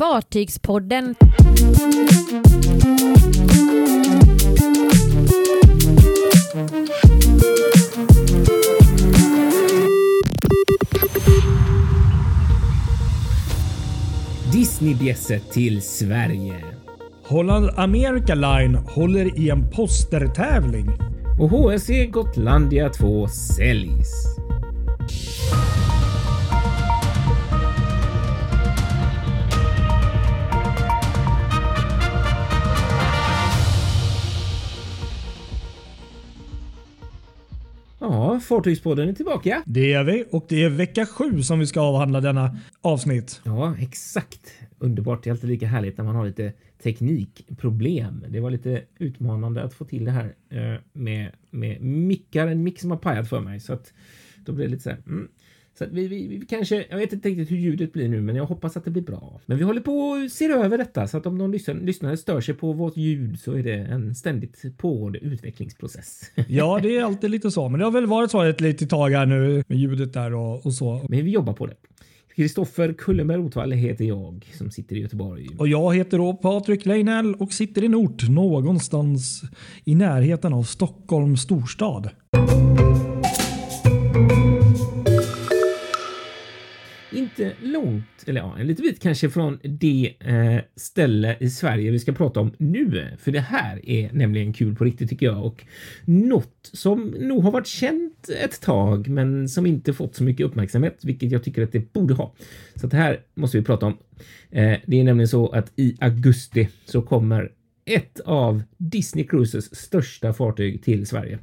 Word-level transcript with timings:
Fartygspodden. 0.00 1.14
Disneybjässe 14.52 15.38
till 15.38 15.82
Sverige. 15.82 16.54
Holland 17.26 17.70
America 17.76 18.34
Line 18.34 18.74
håller 18.74 19.38
i 19.38 19.50
en 19.50 19.70
postertävling. 19.70 20.90
Och 21.40 21.50
HSC 21.50 21.88
Gotlandia 22.10 22.88
2 22.88 23.28
säljs. 23.28 24.29
Fartygspodden 38.50 39.08
är 39.08 39.12
tillbaka. 39.12 39.62
Det 39.66 39.92
är 39.92 40.04
vi 40.04 40.24
och 40.30 40.46
det 40.48 40.64
är 40.64 40.68
vecka 40.68 41.06
sju 41.06 41.42
som 41.42 41.58
vi 41.58 41.66
ska 41.66 41.80
avhandla 41.80 42.20
denna 42.20 42.56
avsnitt. 42.80 43.40
Ja, 43.44 43.76
exakt. 43.80 44.52
Underbart. 44.78 45.24
Det 45.24 45.30
är 45.30 45.32
alltid 45.32 45.50
lika 45.50 45.66
härligt 45.66 45.98
när 45.98 46.04
man 46.04 46.14
har 46.14 46.26
lite 46.26 46.52
teknikproblem. 46.82 48.24
Det 48.28 48.40
var 48.40 48.50
lite 48.50 48.82
utmanande 48.98 49.62
att 49.62 49.74
få 49.74 49.84
till 49.84 50.04
det 50.04 50.10
här 50.10 50.34
eh, 50.50 50.80
med, 50.92 51.32
med 51.50 51.82
mickar, 51.82 52.46
en 52.46 52.62
mick 52.62 52.80
som 52.80 52.90
har 52.90 52.98
pajat 52.98 53.28
för 53.28 53.40
mig. 53.40 53.60
Så 53.60 53.72
att 53.72 53.92
då 54.44 54.52
blir 54.52 54.64
det 54.64 54.70
lite 54.70 54.82
så 54.82 54.90
här. 54.90 54.98
Mm. 55.06 55.28
Så 55.78 55.86
vi, 55.90 56.08
vi, 56.08 56.26
vi, 56.26 56.46
kanske, 56.46 56.86
jag 56.90 56.96
vet 56.96 57.12
inte 57.12 57.28
riktigt 57.28 57.50
hur 57.50 57.56
ljudet 57.56 57.92
blir 57.92 58.08
nu, 58.08 58.20
men 58.20 58.36
jag 58.36 58.46
hoppas 58.46 58.76
att 58.76 58.84
det 58.84 58.90
blir 58.90 59.02
bra. 59.02 59.40
Men 59.46 59.58
vi 59.58 59.64
håller 59.64 59.80
på 59.80 59.92
och 59.92 60.30
ser 60.30 60.50
över 60.50 60.78
detta 60.78 61.08
så 61.08 61.16
att 61.16 61.26
om 61.26 61.38
någon 61.38 61.52
lyssnare, 61.52 61.78
lyssnare 61.80 62.16
stör 62.16 62.40
sig 62.40 62.54
på 62.54 62.72
vårt 62.72 62.96
ljud 62.96 63.40
så 63.40 63.52
är 63.52 63.62
det 63.62 63.74
en 63.74 64.14
ständigt 64.14 64.78
pågående 64.78 65.18
utvecklingsprocess. 65.18 66.30
Ja, 66.48 66.80
det 66.82 66.96
är 66.96 67.04
alltid 67.04 67.30
lite 67.30 67.50
så, 67.50 67.68
men 67.68 67.78
det 67.78 67.84
har 67.86 67.92
väl 67.92 68.06
varit 68.06 68.30
så 68.30 68.42
ett 68.42 68.60
litet 68.60 68.90
tag 68.90 69.10
här 69.10 69.26
nu 69.26 69.64
med 69.66 69.78
ljudet 69.78 70.12
där 70.12 70.34
och, 70.34 70.66
och 70.66 70.74
så. 70.74 71.06
Men 71.08 71.24
vi 71.24 71.30
jobbar 71.30 71.52
på 71.52 71.66
det. 71.66 71.74
Kristoffer 72.36 72.92
Kullenberg 72.92 73.38
Rotvall 73.38 73.72
heter 73.72 74.04
jag 74.04 74.46
som 74.54 74.70
sitter 74.70 74.96
i 74.96 75.00
Göteborg. 75.00 75.48
Och 75.58 75.68
jag 75.68 75.96
heter 75.96 76.18
då 76.18 76.34
Patrik 76.34 76.86
Leinell 76.86 77.34
och 77.34 77.52
sitter 77.52 77.82
i 77.82 77.86
en 77.86 77.94
ort 77.94 78.28
någonstans 78.28 79.42
i 79.84 79.94
närheten 79.94 80.52
av 80.52 80.62
Stockholms 80.62 81.42
storstad. 81.42 82.10
Lite 87.40 87.56
långt, 87.62 88.24
eller 88.26 88.40
ja, 88.40 88.56
en 88.58 88.66
liten 88.66 88.82
bit 88.82 89.02
kanske 89.02 89.30
från 89.30 89.58
det 89.62 90.14
eh, 90.20 90.60
ställe 90.76 91.36
i 91.40 91.50
Sverige 91.50 91.90
vi 91.90 91.98
ska 91.98 92.12
prata 92.12 92.40
om 92.40 92.52
nu. 92.58 93.06
För 93.18 93.32
det 93.32 93.40
här 93.40 93.88
är 93.88 94.10
nämligen 94.12 94.52
kul 94.52 94.74
på 94.74 94.84
riktigt 94.84 95.10
tycker 95.10 95.26
jag 95.26 95.44
och 95.44 95.64
något 96.04 96.70
som 96.72 97.06
nog 97.06 97.44
har 97.44 97.50
varit 97.50 97.66
känt 97.66 98.28
ett 98.42 98.60
tag 98.60 99.08
men 99.08 99.48
som 99.48 99.66
inte 99.66 99.92
fått 99.92 100.14
så 100.14 100.24
mycket 100.24 100.46
uppmärksamhet, 100.46 100.98
vilket 101.02 101.32
jag 101.32 101.44
tycker 101.44 101.62
att 101.62 101.72
det 101.72 101.92
borde 101.92 102.14
ha. 102.14 102.34
Så 102.74 102.86
det 102.86 102.96
här 102.96 103.20
måste 103.34 103.58
vi 103.58 103.64
prata 103.64 103.86
om. 103.86 103.98
Eh, 104.50 104.78
det 104.86 105.00
är 105.00 105.04
nämligen 105.04 105.28
så 105.28 105.48
att 105.48 105.72
i 105.76 105.96
augusti 106.00 106.68
så 106.84 107.02
kommer 107.02 107.52
ett 107.94 108.20
av 108.20 108.62
Disney 108.78 109.24
Cruises 109.26 109.74
största 109.76 110.32
fartyg 110.32 110.82
till 110.82 111.06
Sverige 111.06 111.38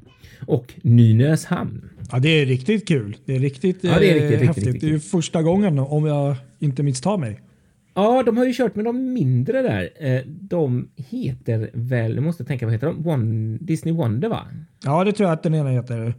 och 0.48 0.74
Nynäshamn. 0.82 1.90
Ja, 2.12 2.20
det 2.20 2.30
är 2.30 2.46
riktigt 2.46 2.88
kul. 2.88 3.18
Det 3.26 3.36
är 3.36 3.40
riktigt, 3.40 3.78
Ja, 3.84 4.00
det 4.00 4.10
är 4.10 4.14
riktigt, 4.14 4.24
eh, 4.24 4.30
riktigt, 4.32 4.48
häftigt. 4.48 4.66
riktigt 4.68 4.90
Det 4.90 4.96
är 4.96 5.00
första 5.00 5.44
gången 5.44 5.80
om 5.80 6.06
jag 6.06 6.36
inte 6.60 6.84
misstar 6.84 7.18
mig. 7.18 7.42
Ja, 7.94 8.24
de 8.26 8.38
har 8.38 8.46
ju 8.46 8.54
kört 8.54 8.76
med 8.76 8.86
de 8.86 9.14
mindre 9.14 9.62
där. 9.62 9.90
Eh, 10.00 10.22
De 10.26 10.88
heter 10.96 11.70
väl, 11.74 12.16
jag 12.16 12.24
måste 12.24 12.46
tänka 12.46 12.66
vad 12.66 12.74
heter 12.74 12.88
de? 12.88 13.08
One, 13.08 13.58
Disney 13.62 13.94
Wonder 13.96 14.30
va? 14.30 14.48
Ja, 14.84 15.04
det 15.04 15.12
tror 15.12 15.30
jag 15.30 15.34
att 15.34 15.44
den 15.44 15.56
ena 15.56 15.70
heter. 15.70 16.14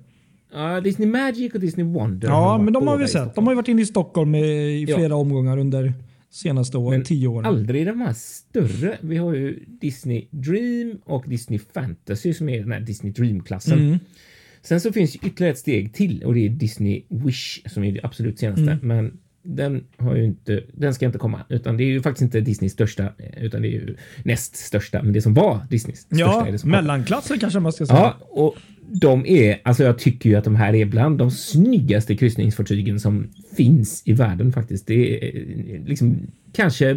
Ja, 0.53 0.81
Disney 0.81 1.09
Magic 1.09 1.55
och 1.55 1.60
Disney 1.60 1.87
Wonder. 1.87 2.28
Ja, 2.28 2.59
men 2.59 2.72
de 2.72 2.89
har 2.89 2.97
vi 2.97 3.09
sett. 3.09 3.34
De 3.34 3.47
har 3.47 3.53
ju 3.53 3.56
varit 3.56 3.69
inne 3.69 3.83
i 3.83 3.87
Stockholm 3.87 4.34
i 4.34 4.84
Ja. 4.89 4.97
flera 4.97 5.16
omgångar 5.16 5.59
under 5.59 5.95
senaste 6.31 6.78
åren, 6.78 6.99
Men 6.99 7.06
tio 7.06 7.28
åren. 7.28 7.47
Aldrig 7.47 7.87
de 7.87 8.00
här 8.00 8.12
större. 8.12 8.99
Vi 9.00 9.16
har 9.16 9.34
ju 9.34 9.65
Disney 9.66 10.27
Dream 10.31 10.99
och 11.05 11.25
Disney 11.28 11.61
Fantasy 11.75 12.34
som 12.34 12.49
är 12.49 12.61
den 12.61 12.72
här 12.72 12.81
Disney 12.81 13.12
Dream-klassen. 13.12 13.78
Mm. 13.78 13.99
Sen 14.62 14.81
så 14.81 14.93
finns 14.93 15.16
ytterligare 15.16 15.53
ett 15.53 15.59
steg 15.59 15.94
till 15.94 16.25
och 16.25 16.34
det 16.34 16.47
är 16.47 16.49
Disney 16.49 17.03
Wish 17.09 17.61
som 17.66 17.84
är 17.84 17.93
det 17.93 18.00
absolut 18.03 18.39
senaste. 18.39 18.62
Mm. 18.62 18.78
Men 18.83 19.19
den 19.43 19.84
har 19.97 20.16
ju 20.16 20.25
inte, 20.25 20.62
den 20.72 20.94
ska 20.94 21.06
inte 21.06 21.19
komma, 21.19 21.41
utan 21.49 21.77
det 21.77 21.84
är 21.84 21.89
ju 21.89 22.03
faktiskt 22.03 22.22
inte 22.22 22.41
Disneys 22.41 22.72
största, 22.72 23.12
utan 23.37 23.62
det 23.62 23.69
är 23.69 23.72
ju 23.72 23.97
näst 24.25 24.56
största, 24.56 25.03
men 25.03 25.12
det 25.12 25.22
som 25.22 25.34
var 25.34 25.60
Disneys 25.71 26.00
största 26.00 26.25
Ja, 26.25 26.47
är 26.47 26.53
det 26.53 26.59
som 26.59 26.71
kommer. 26.71 26.83
mellanklassen 26.83 27.39
kanske 27.39 27.60
man 27.60 27.72
ska 27.72 27.87
säga. 27.87 27.99
Ja, 27.99 28.16
och 28.21 28.56
de 28.93 29.26
är, 29.26 29.60
alltså 29.65 29.84
jag 29.84 29.99
tycker 29.99 30.31
ju 30.31 30.37
att 30.37 30.44
de 30.44 30.56
här 30.56 30.75
är 30.75 30.84
bland 30.84 31.19
de 31.19 31.31
snyggaste 31.31 32.16
kryssningsfartygen 32.16 33.00
som 33.00 33.31
finns 33.56 34.03
i 34.04 34.12
världen 34.12 34.53
faktiskt. 34.53 34.87
Det 34.87 34.94
är 34.94 35.37
eh, 35.75 35.84
liksom 35.84 36.19
kanske 36.53 36.97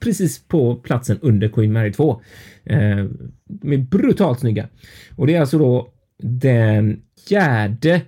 precis 0.00 0.38
på 0.38 0.76
platsen 0.76 1.18
under 1.22 1.48
Queen 1.48 1.72
Mary 1.72 1.92
2. 1.92 2.20
Eh, 2.64 3.04
de 3.44 3.72
är 3.72 3.78
brutalt 3.78 4.40
snygga. 4.40 4.68
Och 5.16 5.26
det 5.26 5.34
är 5.34 5.40
alltså 5.40 5.58
då 5.58 5.92
den 6.22 7.00
fjärde 7.28 8.00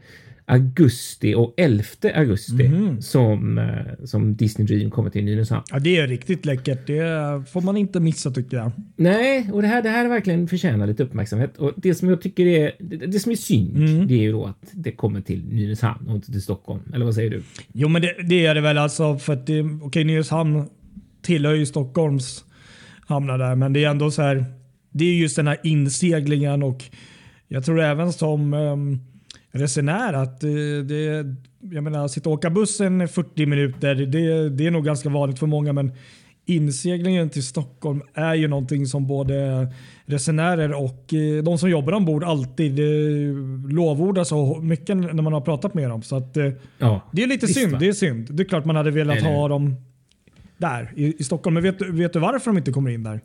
augusti 0.53 1.35
och 1.35 1.55
11 1.57 1.85
augusti 2.15 2.69
Mhm. 2.69 3.03
som, 3.03 3.59
eh, 3.59 4.05
som 4.05 4.37
Disney 4.37 4.67
Dream 4.67 4.91
kommer 4.91 5.11
till 5.11 5.25
Nynäshamn. 5.25 5.63
Ja, 5.71 5.79
det 5.79 5.97
är 5.97 6.07
riktigt 6.07 6.45
läckert. 6.47 6.87
Det 6.87 7.05
får 7.53 7.61
man 7.61 7.77
inte 7.77 8.01
missa 8.01 8.31
tycker 8.31 8.57
jag. 8.57 8.71
Nej, 8.97 9.51
och 9.53 9.63
det 9.63 9.69
här, 9.69 9.83
det 9.83 9.89
här 9.89 10.09
verkligen 10.09 10.49
förtjänar 10.49 10.87
lite 10.87 11.03
uppmärksamhet. 11.03 11.59
Och 11.59 11.73
det 11.77 11.95
som 11.95 12.09
jag 12.09 12.23
tycker 12.23 12.47
är, 12.47 12.73
det, 12.79 12.97
det 12.97 13.19
som 13.21 13.33
är 13.33 13.37
synd, 13.37 13.77
Mm. 13.77 14.07
det 14.09 14.15
är 14.15 14.19
ju 14.23 14.33
då 14.33 14.45
att 14.45 14.69
det 14.73 14.93
kommer 14.93 15.21
till 15.21 15.45
Nynäshamn 15.49 16.09
och 16.09 16.15
inte 16.15 16.33
till 16.33 16.43
Stockholm. 16.43 16.81
Eller 16.95 17.05
vad 17.05 17.15
säger 17.15 17.31
du? 17.31 17.43
Jo, 17.73 17.89
men 17.89 18.03
det, 18.03 18.15
det 18.29 18.47
är 18.47 18.55
det 18.55 18.61
väl 18.61 18.79
alltså 18.79 19.19
för 19.19 19.33
att 19.33 19.47
det, 19.47 19.63
okej, 19.83 20.05
Nynäshamn 20.05 20.65
tillhör 21.23 21.55
ju 21.55 21.67
Stockholms 21.67 22.45
hamnar 23.07 23.39
där, 23.39 23.55
men 23.55 23.73
det 23.73 23.85
är 23.85 23.91
ändå 23.91 24.11
så 24.11 24.23
här. 24.23 24.45
Det 24.95 25.05
är 25.05 25.15
just 25.15 25.37
den 25.37 25.47
här 25.47 25.59
inseglingen 25.63 26.63
och 26.63 26.85
jag 27.49 27.65
tror 27.65 27.81
även 27.81 28.13
som 28.13 28.55
um, 28.55 29.01
resenär 29.53 30.13
att 30.13 30.45
eh, 30.45 30.51
det, 30.85 31.25
jag 31.73 31.85
menar, 31.85 32.09
sitta 32.09 32.29
och 32.31 32.35
åka 32.35 32.51
bussen 32.51 33.09
40 33.09 33.47
minuter, 33.47 33.95
det, 33.95 34.49
det 34.49 34.67
är 34.67 34.71
nog 34.71 34.85
ganska 34.85 35.09
vanligt 35.09 35.39
för 35.39 35.47
många, 35.47 35.73
men 35.73 35.93
inseglingen 36.47 37.31
till 37.31 37.43
Stockholm 37.47 38.03
är 38.15 38.35
ju 38.35 38.49
någonting 38.49 38.87
som 38.87 39.07
både 39.07 39.67
resenärer 40.07 40.73
och 40.73 41.15
eh, 41.15 41.43
de 41.43 41.59
som 41.59 41.71
jobbar 41.71 41.93
ombord 41.93 42.25
alltid 42.25 42.79
eh, 42.79 43.35
lovordar 43.71 44.25
så 44.25 44.61
mycket 44.61 44.97
när 44.97 45.23
man 45.23 45.33
har 45.33 45.41
pratat 45.41 45.75
med 45.75 45.91
dem. 45.91 46.03
Så 46.03 46.17
att, 46.17 46.37
Ja, 46.79 47.01
det 47.13 47.23
är 47.23 47.27
lite 47.27 47.47
visst, 47.47 47.59
synd. 47.61 47.73
va? 47.73 47.79
Det 47.79 47.89
är 47.89 47.93
synd. 47.93 48.29
Det 48.31 48.43
är 48.43 48.45
klart 48.45 48.65
man 48.65 48.77
hade 48.77 48.91
velat 48.91 49.17
Eller 49.17 49.31
ha 49.35 49.49
dem 49.49 49.75
där 50.59 50.93
i, 50.97 51.17
i 51.21 51.25
Stockholm. 51.25 51.55
Men 51.55 51.63
vet, 51.63 51.79
du- 51.79 51.93
vet 51.93 52.13
du 52.13 52.19
varför 52.19 52.51
de 52.51 52.59
inte 52.59 52.73
kommer 52.73 52.91
in 52.91 53.03
där? 53.03 53.21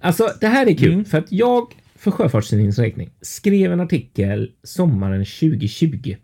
Alltså, 0.00 0.28
det 0.40 0.46
här 0.46 0.66
är 0.66 0.74
kul 0.74 0.92
Mm. 0.92 1.04
för 1.04 1.18
att 1.18 1.32
jag 1.32 1.66
för 2.00 2.10
Sjöfartstidningens 2.10 2.78
räkning 2.78 3.10
skrev 3.20 3.72
en 3.72 3.80
artikel 3.80 4.50
sommaren 4.62 5.24
2020 5.24 6.16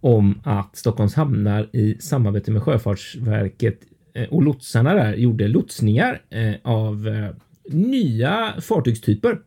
om 0.00 0.40
att 0.44 0.76
Stockholms 0.76 1.14
hamnar 1.14 1.68
i 1.72 1.96
samarbete 2.00 2.50
med 2.50 2.62
Sjöfartsverket 2.62 3.80
eh, 4.14 4.28
och 4.28 4.42
lotsarna 4.42 4.94
där 4.94 5.14
gjorde 5.14 5.48
lotsningar 5.48 6.22
eh, 6.30 6.54
av 6.62 7.08
eh, 7.08 7.30
nya 7.74 8.54
fartygstyper 8.60 9.38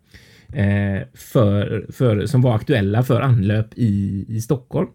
för, 1.14 1.86
för, 1.92 2.26
som 2.26 2.42
var 2.42 2.56
aktuella 2.56 3.04
för 3.04 3.22
anlöp 3.22 3.68
i, 3.76 4.26
i 4.30 4.42
Stockholm. 4.42 4.88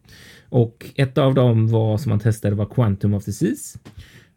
Och 0.48 0.86
ett 0.96 1.18
av 1.18 1.34
dem 1.34 1.68
var 1.68 1.98
som 1.98 2.10
man 2.10 2.20
testade 2.20 2.56
var 2.56 2.66
Quantum 2.66 3.14
of 3.14 3.24
the 3.24 3.32
Seas. 3.32 3.76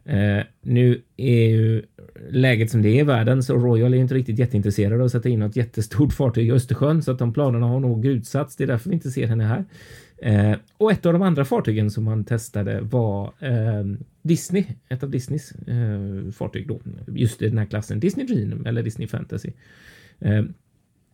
Eh, 0.06 0.44
nu 0.62 1.02
är 1.16 1.48
ju 1.48 1.82
läget 2.30 2.70
som 2.70 2.82
det 2.82 2.88
är 2.88 3.00
i 3.00 3.02
världen 3.02 3.42
så 3.42 3.54
Royal 3.54 3.94
är 3.94 3.98
inte 3.98 4.14
riktigt 4.14 4.38
jätteintresserade 4.38 5.00
av 5.00 5.06
att 5.06 5.12
sätta 5.12 5.28
in 5.28 5.40
något 5.40 5.56
jättestort 5.56 6.12
fartyg 6.12 6.48
i 6.48 6.52
Östersjön 6.52 7.02
så 7.02 7.12
att 7.12 7.18
de 7.18 7.32
planerna 7.32 7.66
har 7.66 7.80
nog 7.80 8.06
utsatts. 8.06 8.56
Det 8.56 8.64
är 8.64 8.68
därför 8.68 8.90
vi 8.90 8.94
inte 8.94 9.10
ser 9.10 9.26
henne 9.26 9.44
här. 9.44 9.64
Eh, 10.18 10.58
och 10.78 10.92
ett 10.92 11.06
av 11.06 11.12
de 11.12 11.22
andra 11.22 11.44
fartygen 11.44 11.90
som 11.90 12.04
man 12.04 12.24
testade 12.24 12.80
var 12.80 13.32
eh, 13.40 13.84
Disney, 14.22 14.64
ett 14.88 15.02
av 15.02 15.10
Disneys 15.10 15.52
eh, 15.52 16.32
fartyg 16.32 16.68
då, 16.68 16.80
just 17.06 17.42
i 17.42 17.48
den 17.48 17.58
här 17.58 17.66
klassen 17.66 18.00
Disney 18.00 18.26
Dream 18.26 18.66
eller 18.66 18.82
Disney 18.82 19.08
Fantasy. 19.08 19.52
Eh, 20.18 20.44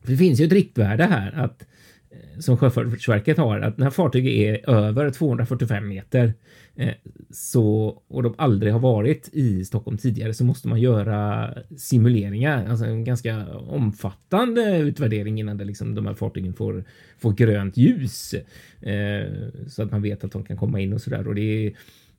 det 0.06 0.16
finns 0.16 0.40
ju 0.40 0.44
ett 0.44 0.52
riktvärde 0.52 1.04
här 1.04 1.32
att 1.32 1.62
eh, 1.62 1.66
Eh, 2.12 2.38
som 2.38 2.56
Sjöfartsverket 2.56 3.38
har 3.38 3.60
att 3.60 3.78
när 3.78 3.90
fartyget 3.90 4.32
är 4.32 4.70
över 4.70 5.10
245 5.10 5.88
meter 5.88 6.34
eh, 6.76 6.94
så 7.30 7.86
och 8.08 8.22
de 8.22 8.34
aldrig 8.38 8.72
har 8.72 8.80
varit 8.80 9.28
i 9.32 9.64
Stockholm 9.64 9.98
tidigare 9.98 10.34
så 10.34 10.44
måste 10.44 10.68
man 10.68 10.80
göra 10.80 11.50
simuleringar, 11.76 12.66
alltså 12.68 12.84
en 12.84 13.04
ganska 13.04 13.46
omfattande 13.54 14.78
utvärdering 14.78 15.40
innan 15.40 15.56
det 15.56 15.64
liksom 15.64 15.94
de 15.94 16.06
här 16.06 16.14
fartygen 16.14 16.54
får, 16.54 16.84
får 17.18 17.32
grönt 17.32 17.76
ljus 17.76 18.34
eh, 18.80 19.26
så 19.66 19.82
att 19.82 19.90
man 19.90 20.02
vet 20.02 20.24
att 20.24 20.32
de 20.32 20.44
kan 20.44 20.56
komma 20.56 20.80
in 20.80 20.92
och 20.92 21.00
så 21.00 21.10
där 21.10 21.28
och 21.28 21.34
det 21.34 21.66
är 21.66 21.72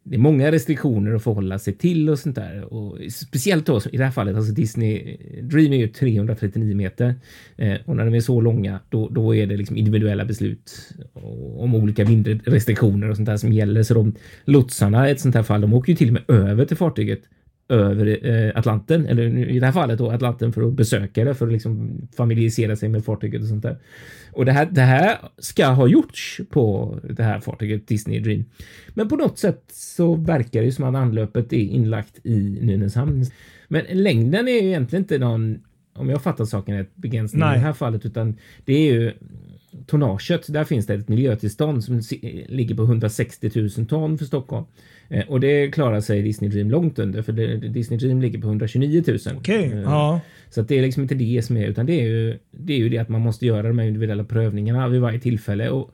det 0.03 0.15
är 0.15 0.19
många 0.19 0.51
restriktioner 0.51 1.13
att 1.13 1.23
förhålla 1.23 1.59
sig 1.59 1.73
till 1.73 2.09
och 2.09 2.19
sånt 2.19 2.35
där. 2.35 2.73
Och 2.73 2.97
speciellt 3.11 3.65
då 3.65 3.81
i 3.91 3.97
det 3.97 4.03
här 4.03 4.11
fallet, 4.11 4.35
alltså 4.35 4.53
Disney 4.53 5.17
Dream 5.41 5.73
är 5.73 5.77
ju 5.77 5.87
339 5.87 6.75
meter 6.75 7.15
eh, 7.57 7.75
och 7.85 7.95
när 7.95 8.05
de 8.05 8.13
är 8.13 8.19
så 8.19 8.41
långa, 8.41 8.79
då, 8.89 9.09
då 9.09 9.35
är 9.35 9.47
det 9.47 9.57
liksom 9.57 9.77
individuella 9.77 10.25
beslut 10.25 10.93
om 11.57 11.75
olika 11.75 12.05
mindre 12.05 12.39
restriktioner 12.45 13.09
och 13.09 13.15
sånt 13.15 13.25
där 13.25 13.37
som 13.37 13.53
gäller. 13.53 13.83
Så 13.83 13.93
de 13.93 14.15
lotsarna 14.45 15.09
i 15.09 15.11
ett 15.11 15.19
sånt 15.19 15.35
här 15.35 15.43
fall, 15.43 15.61
de 15.61 15.73
åker 15.73 15.91
ju 15.91 15.95
till 15.95 16.07
och 16.07 16.13
med 16.13 16.23
över 16.27 16.65
till 16.65 16.77
fartyget 16.77 17.21
över 17.69 18.27
eh, 18.27 18.51
Atlanten, 18.55 19.05
eller 19.05 19.37
i 19.37 19.59
det 19.59 19.65
här 19.65 19.73
fallet 19.73 19.97
då 19.97 20.11
Atlanten 20.11 20.53
för 20.53 20.67
att 20.67 20.73
besöka 20.73 21.23
det, 21.23 21.35
för 21.35 21.45
att 21.45 21.53
liksom 21.53 22.01
familiarisera 22.17 22.75
sig 22.75 22.89
med 22.89 23.05
fartyget 23.05 23.41
och 23.41 23.47
sånt 23.47 23.63
där. 23.63 23.77
Och 24.31 24.45
det 24.45 24.51
här, 24.51 24.67
det 24.71 24.81
här 24.81 25.17
ska 25.37 25.67
ha 25.67 25.87
gjorts 25.87 26.41
på 26.49 26.95
det 27.09 27.23
här 27.23 27.39
fartyget 27.39 27.87
Disney 27.87 28.19
Dream. 28.19 28.45
Men 28.93 29.09
på 29.09 29.15
något 29.15 29.39
sätt 29.39 29.63
så 29.71 30.15
verkar 30.15 30.61
det 30.61 30.71
som 30.71 30.85
att 30.85 30.95
anlöpet 30.95 31.53
är 31.53 31.57
inlagt 31.57 32.25
i 32.25 32.59
Nynäshamn. 32.61 33.25
Men 33.67 33.85
längden 33.89 34.47
är 34.47 34.61
ju 34.61 34.67
egentligen 34.67 35.03
inte 35.03 35.17
någon, 35.17 35.59
om 35.93 36.09
jag 36.09 36.23
fattar 36.23 36.45
saken 36.45 36.77
rätt, 36.77 36.95
begränsning 36.95 37.39
Nej. 37.39 37.55
i 37.55 37.59
det 37.59 37.65
här 37.65 37.73
fallet, 37.73 38.05
utan 38.05 38.37
det 38.65 38.73
är 38.73 38.93
ju 38.93 39.13
tonnaget. 39.85 40.53
Där 40.53 40.63
finns 40.63 40.85
det 40.85 40.93
ett 40.93 41.07
miljötillstånd 41.07 41.83
som 41.83 42.01
ligger 42.47 42.75
på 42.75 42.83
160 42.83 43.51
000 43.55 43.69
ton 43.87 44.17
för 44.17 44.25
Stockholm. 44.25 44.65
Eh, 45.09 45.25
och 45.27 45.39
det 45.39 45.71
klarar 45.71 46.01
sig 46.01 46.21
Disney 46.21 46.49
Dream 46.49 46.71
långt 46.71 46.99
under 46.99 47.21
för 47.21 47.33
det, 47.33 47.57
Disney 47.57 47.99
Dream 47.99 48.21
ligger 48.21 48.39
på 48.39 48.47
129 48.47 49.03
000. 49.07 49.17
Okay, 49.37 49.63
eh, 49.63 49.81
ja. 49.81 50.21
Så 50.49 50.61
det 50.61 50.77
är 50.77 50.81
liksom 50.81 51.03
inte 51.03 51.15
det 51.15 51.45
som 51.45 51.57
är 51.57 51.67
utan 51.67 51.85
det 51.85 52.01
är 52.01 52.05
ju 52.05 52.39
det 52.51 52.73
är 52.73 52.77
ju 52.77 52.89
det 52.89 52.97
att 52.97 53.09
man 53.09 53.21
måste 53.21 53.45
göra 53.45 53.67
de 53.67 53.79
här 53.79 53.85
individuella 53.85 54.23
prövningarna 54.23 54.87
vid 54.87 55.01
varje 55.01 55.19
tillfälle 55.19 55.69
och 55.69 55.91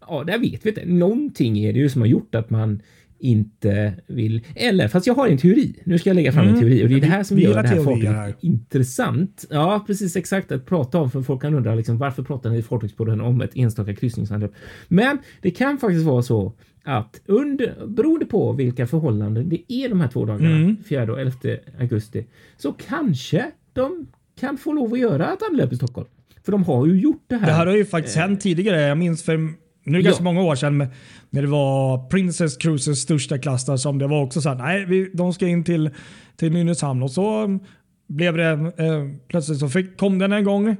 ja, 0.00 0.24
där 0.26 0.38
vet 0.38 0.66
vi 0.66 0.68
inte. 0.68 0.84
Någonting 0.86 1.58
är 1.58 1.72
det 1.72 1.78
ju 1.78 1.88
som 1.88 2.00
har 2.00 2.08
gjort 2.08 2.34
att 2.34 2.50
man 2.50 2.82
inte 3.20 3.94
vill. 4.06 4.46
Eller 4.54 4.88
fast 4.88 5.06
jag 5.06 5.14
har 5.14 5.28
en 5.28 5.38
teori. 5.38 5.74
Nu 5.84 5.98
ska 5.98 6.10
jag 6.10 6.14
lägga 6.14 6.32
fram 6.32 6.42
mm. 6.42 6.54
en 6.54 6.60
teori 6.60 6.84
och 6.84 6.88
det 6.88 6.94
är 6.94 7.00
det 7.00 7.06
här 7.06 7.22
som 7.22 7.36
vi, 7.36 7.42
gör 7.42 7.62
det 7.62 7.68
här 7.68 7.84
fartyget 7.84 8.36
intressant. 8.40 9.44
Ja, 9.50 9.84
precis 9.86 10.16
exakt 10.16 10.52
att 10.52 10.66
prata 10.66 10.98
om 10.98 11.10
för 11.10 11.22
folk 11.22 11.42
kan 11.42 11.54
undra 11.54 11.74
liksom 11.74 11.98
varför 11.98 12.22
pratar 12.22 12.50
ni 12.50 12.58
i 12.58 12.62
Fartygspodden 12.62 13.20
om 13.20 13.40
ett 13.40 13.56
enstaka 13.56 13.94
kryssningsanlöp? 13.94 14.52
Men 14.88 15.18
det 15.40 15.50
kan 15.50 15.78
faktiskt 15.78 16.04
vara 16.04 16.22
så 16.22 16.52
att 16.84 17.20
under, 17.26 17.86
beroende 17.86 18.26
på 18.26 18.52
vilka 18.52 18.86
förhållanden 18.86 19.48
det 19.48 19.72
är 19.72 19.88
de 19.88 20.00
här 20.00 20.08
två 20.08 20.24
dagarna, 20.24 20.56
mm. 20.56 20.76
4 20.88 21.12
och 21.12 21.20
11 21.20 21.32
augusti, 21.80 22.26
så 22.56 22.72
kanske 22.72 23.50
de 23.72 24.06
kan 24.40 24.58
få 24.58 24.72
lov 24.72 24.92
att 24.92 24.98
göra 24.98 25.32
ett 25.32 25.42
anlöp 25.50 25.72
i 25.72 25.76
Stockholm. 25.76 26.08
För 26.44 26.52
de 26.52 26.64
har 26.64 26.86
ju 26.86 27.00
gjort 27.00 27.24
det 27.26 27.36
här. 27.36 27.46
Det 27.46 27.52
här 27.52 27.66
har 27.66 27.76
ju 27.76 27.84
faktiskt 27.84 28.16
eh. 28.16 28.22
hänt 28.22 28.40
tidigare. 28.40 28.80
Jag 28.80 28.98
minns 28.98 29.22
för 29.22 29.48
nu 29.84 29.98
är 29.98 30.02
det 30.02 30.04
ganska 30.04 30.24
många 30.24 30.42
år 30.42 30.54
sedan 30.54 30.86
när 31.30 31.42
det 31.42 31.48
var 31.48 32.08
Princess 32.08 32.56
Cruises 32.56 33.00
största 33.00 33.38
klass 33.38 33.82
som 33.82 33.98
det 33.98 34.06
var 34.06 34.22
också 34.22 34.40
så 34.40 34.48
här, 34.48 34.56
nej, 34.56 34.84
vi, 34.84 35.10
de 35.14 35.32
ska 35.32 35.46
in 35.46 35.64
till, 35.64 35.90
till 36.36 36.52
Nynäshamn 36.52 37.02
och 37.02 37.10
så 37.10 37.58
blev 38.08 38.36
det 38.36 38.50
eh, 38.50 39.08
plötsligt 39.28 39.58
så 39.58 39.68
fick, 39.68 39.96
kom 39.96 40.18
den 40.18 40.32
en 40.32 40.44
gång 40.44 40.76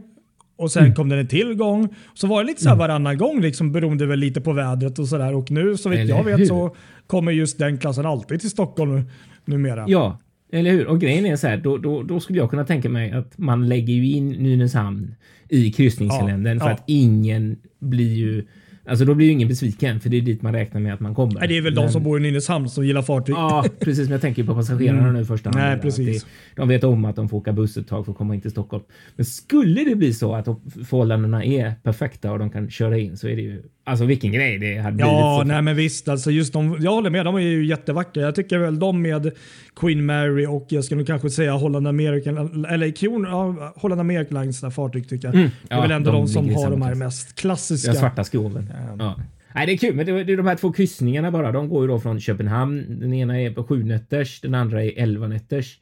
och 0.57 0.71
sen 0.71 0.83
mm. 0.83 0.95
kom 0.95 1.09
den 1.09 1.19
en 1.19 1.29
till 1.29 1.55
gång. 1.55 1.89
Så 2.15 2.27
var 2.27 2.43
det 2.43 2.47
lite 2.47 2.63
så 2.63 2.69
här 2.69 2.77
mm. 2.77 2.89
varannan 2.89 3.19
gång 3.19 3.41
liksom 3.41 3.73
beroende 3.73 4.07
väl 4.07 4.19
lite 4.19 4.41
på 4.41 4.53
vädret 4.53 4.99
och 4.99 5.09
sådär. 5.09 5.35
Och 5.35 5.51
nu 5.51 5.77
så 5.77 5.89
vitt 5.89 6.09
jag 6.09 6.25
vet 6.25 6.41
hur? 6.41 6.47
så 6.47 6.77
kommer 7.07 7.33
just 7.33 7.59
den 7.59 7.79
klassen 7.79 8.07
alltid 8.07 8.41
till 8.41 8.51
Stockholm 8.51 9.03
numera. 9.45 9.85
Ja, 9.89 10.19
eller 10.53 10.71
hur? 10.71 10.87
Och 10.87 11.01
grejen 11.01 11.27
är 11.27 11.37
så 11.37 11.47
här, 11.47 11.57
då, 11.57 11.79
då, 11.79 12.03
då 12.03 12.21
skulle 12.21 12.39
jag 12.39 12.51
kunna 12.51 12.65
tänka 12.65 12.89
mig 12.89 13.13
att 13.13 13.39
man 13.39 13.69
lägger 13.69 13.95
ju 13.95 14.11
in 14.11 14.29
Nynäshamn 14.29 15.15
i 15.49 15.73
kryssningskalendern 15.73 16.57
ja, 16.57 16.61
för 16.61 16.71
ja. 16.71 16.75
att 16.75 16.85
ingen 16.87 17.59
blir 17.79 18.15
ju 18.15 18.47
Alltså 18.85 19.05
då 19.05 19.15
blir 19.15 19.27
ju 19.27 19.33
ingen 19.33 19.49
besviken 19.49 20.01
för 20.01 20.09
det 20.09 20.17
är 20.17 20.21
dit 20.21 20.43
man 20.43 20.53
räknar 20.53 20.81
med 20.81 20.95
att 20.95 21.01
man 21.01 21.15
kommer. 21.15 21.35
Nej, 21.41 21.49
det 21.49 21.57
är 21.57 21.63
väl 21.63 21.75
men... 21.75 21.85
de 21.85 21.93
som 21.93 22.03
bor 22.03 22.19
i 22.19 22.23
Nynäshamn 22.23 22.69
som 22.69 22.87
gillar 22.87 23.03
fartyg. 23.03 23.35
Ja, 23.35 23.65
precis. 23.81 24.05
Men 24.05 24.13
jag 24.13 24.21
tänker 24.21 24.45
på 24.45 24.55
passagerarna 24.55 25.01
mm. 25.01 25.15
nu 25.15 25.21
i 25.21 25.25
första 25.25 25.51
hand. 25.51 25.61
Nej, 25.61 25.79
precis. 25.79 26.23
Det, 26.25 26.29
de 26.57 26.69
vet 26.69 26.85
om 26.85 27.05
att 27.05 27.17
de 27.17 27.29
får 27.29 27.37
åka 27.37 27.53
buss 27.53 27.77
ett 27.77 27.89
tag 27.89 28.05
för 28.05 28.13
att 28.13 28.19
komma 28.19 28.35
in 28.35 28.41
till 28.41 28.51
Stockholm. 28.51 28.85
Men 29.17 29.27
skulle 29.27 29.85
det 29.85 29.97
bli 29.97 30.15
så 30.15 30.35
att 30.35 30.45
förhållandena 30.85 31.45
är 31.45 31.75
perfekta 31.83 32.33
och 32.33 32.39
de 32.39 32.51
kan 32.51 32.71
köra 32.71 32.99
in 32.99 33.17
så 33.17 33.29
är 33.29 33.37
det 33.37 33.43
ju 33.43 33.63
Alltså 33.85 34.05
vilken 34.05 34.33
grej 34.33 34.59
det 34.59 34.79
hade 34.79 34.97
blivit. 34.97 35.13
Ja, 35.13 35.43
nej 35.47 35.63
men 35.63 35.77
visst. 35.77 36.09
Alltså 36.09 36.31
just 36.31 36.53
de, 36.53 36.77
jag 36.81 36.91
håller 36.91 37.11
med, 37.11 37.25
de 37.25 37.35
är 37.35 37.41
ju 37.41 37.67
jättevackra. 37.67 38.23
Jag 38.23 38.35
tycker 38.35 38.59
väl 38.59 38.79
de 38.79 39.03
med 39.03 39.33
Queen 39.77 40.07
Mary 40.07 40.47
och 40.47 40.67
jag 40.69 40.85
skulle 40.85 41.05
kanske 41.05 41.31
säga 41.31 41.53
Holland 41.53 41.89
American, 41.89 42.65
eller 42.65 42.91
Kron, 42.91 43.27
ja, 43.29 43.73
Holland 43.77 44.01
American 44.01 44.41
Lines 44.41 44.75
fartyg 44.75 45.09
tycker 45.09 45.29
jag. 45.29 45.35
Mm. 45.35 45.51
det 45.69 45.75
är 45.75 45.81
väl 45.81 45.91
ändå 45.91 46.13
de, 46.13 46.21
de 46.21 46.29
som 46.29 46.55
har 46.55 46.71
de 46.71 46.83
här 46.83 46.95
mest 46.95 47.41
klassiska. 47.41 47.91
Ja, 47.91 48.01
svarta 48.01 48.25
skroven. 48.25 48.73
Ja. 48.99 49.17
Nej, 49.55 49.67
det 49.67 49.73
är 49.73 49.77
kul, 49.77 49.95
men 49.95 50.07
det 50.07 50.33
är 50.33 50.37
de 50.37 50.47
här 50.47 50.57
två 50.57 50.73
kryssningarna 50.73 51.31
bara. 51.31 51.53
De 51.53 51.69
går 51.69 51.83
ju 51.83 51.89
då 51.89 52.01
från 52.01 52.21
Köpenhamn. 52.21 53.01
Den 53.01 53.15
ena 53.15 53.41
är 53.41 53.51
på 53.51 53.65
sju 53.65 53.85
nätters, 53.85 54.41
den 54.41 54.55
andra 54.55 54.85
är 54.85 54.99
elva 54.99 55.27
nätters. 55.27 55.79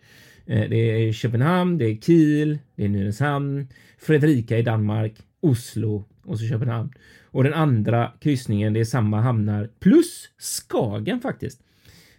Eh, 0.47 0.69
det 0.71 0.77
är 0.77 1.13
Köpenhamn, 1.13 1.79
det 1.79 1.85
är 1.85 1.97
Kiel, 1.97 2.59
det 2.77 2.85
är 2.85 2.89
Nynäshamn, 2.89 3.69
Fredrika 3.99 4.59
i 4.59 4.63
Danmark, 4.63 5.13
Oslo 5.41 6.05
och 6.25 6.39
så 6.39 6.47
Köpenhamn. 6.47 6.91
Och 7.39 7.45
den 7.45 7.55
andra 7.55 8.13
kryssningen, 8.21 8.73
det 8.73 8.81
är 8.81 8.85
samma 8.85 9.21
hamnar 9.21 9.69
plus 9.81 10.29
Skagen 10.39 11.21
faktiskt. 11.21 11.61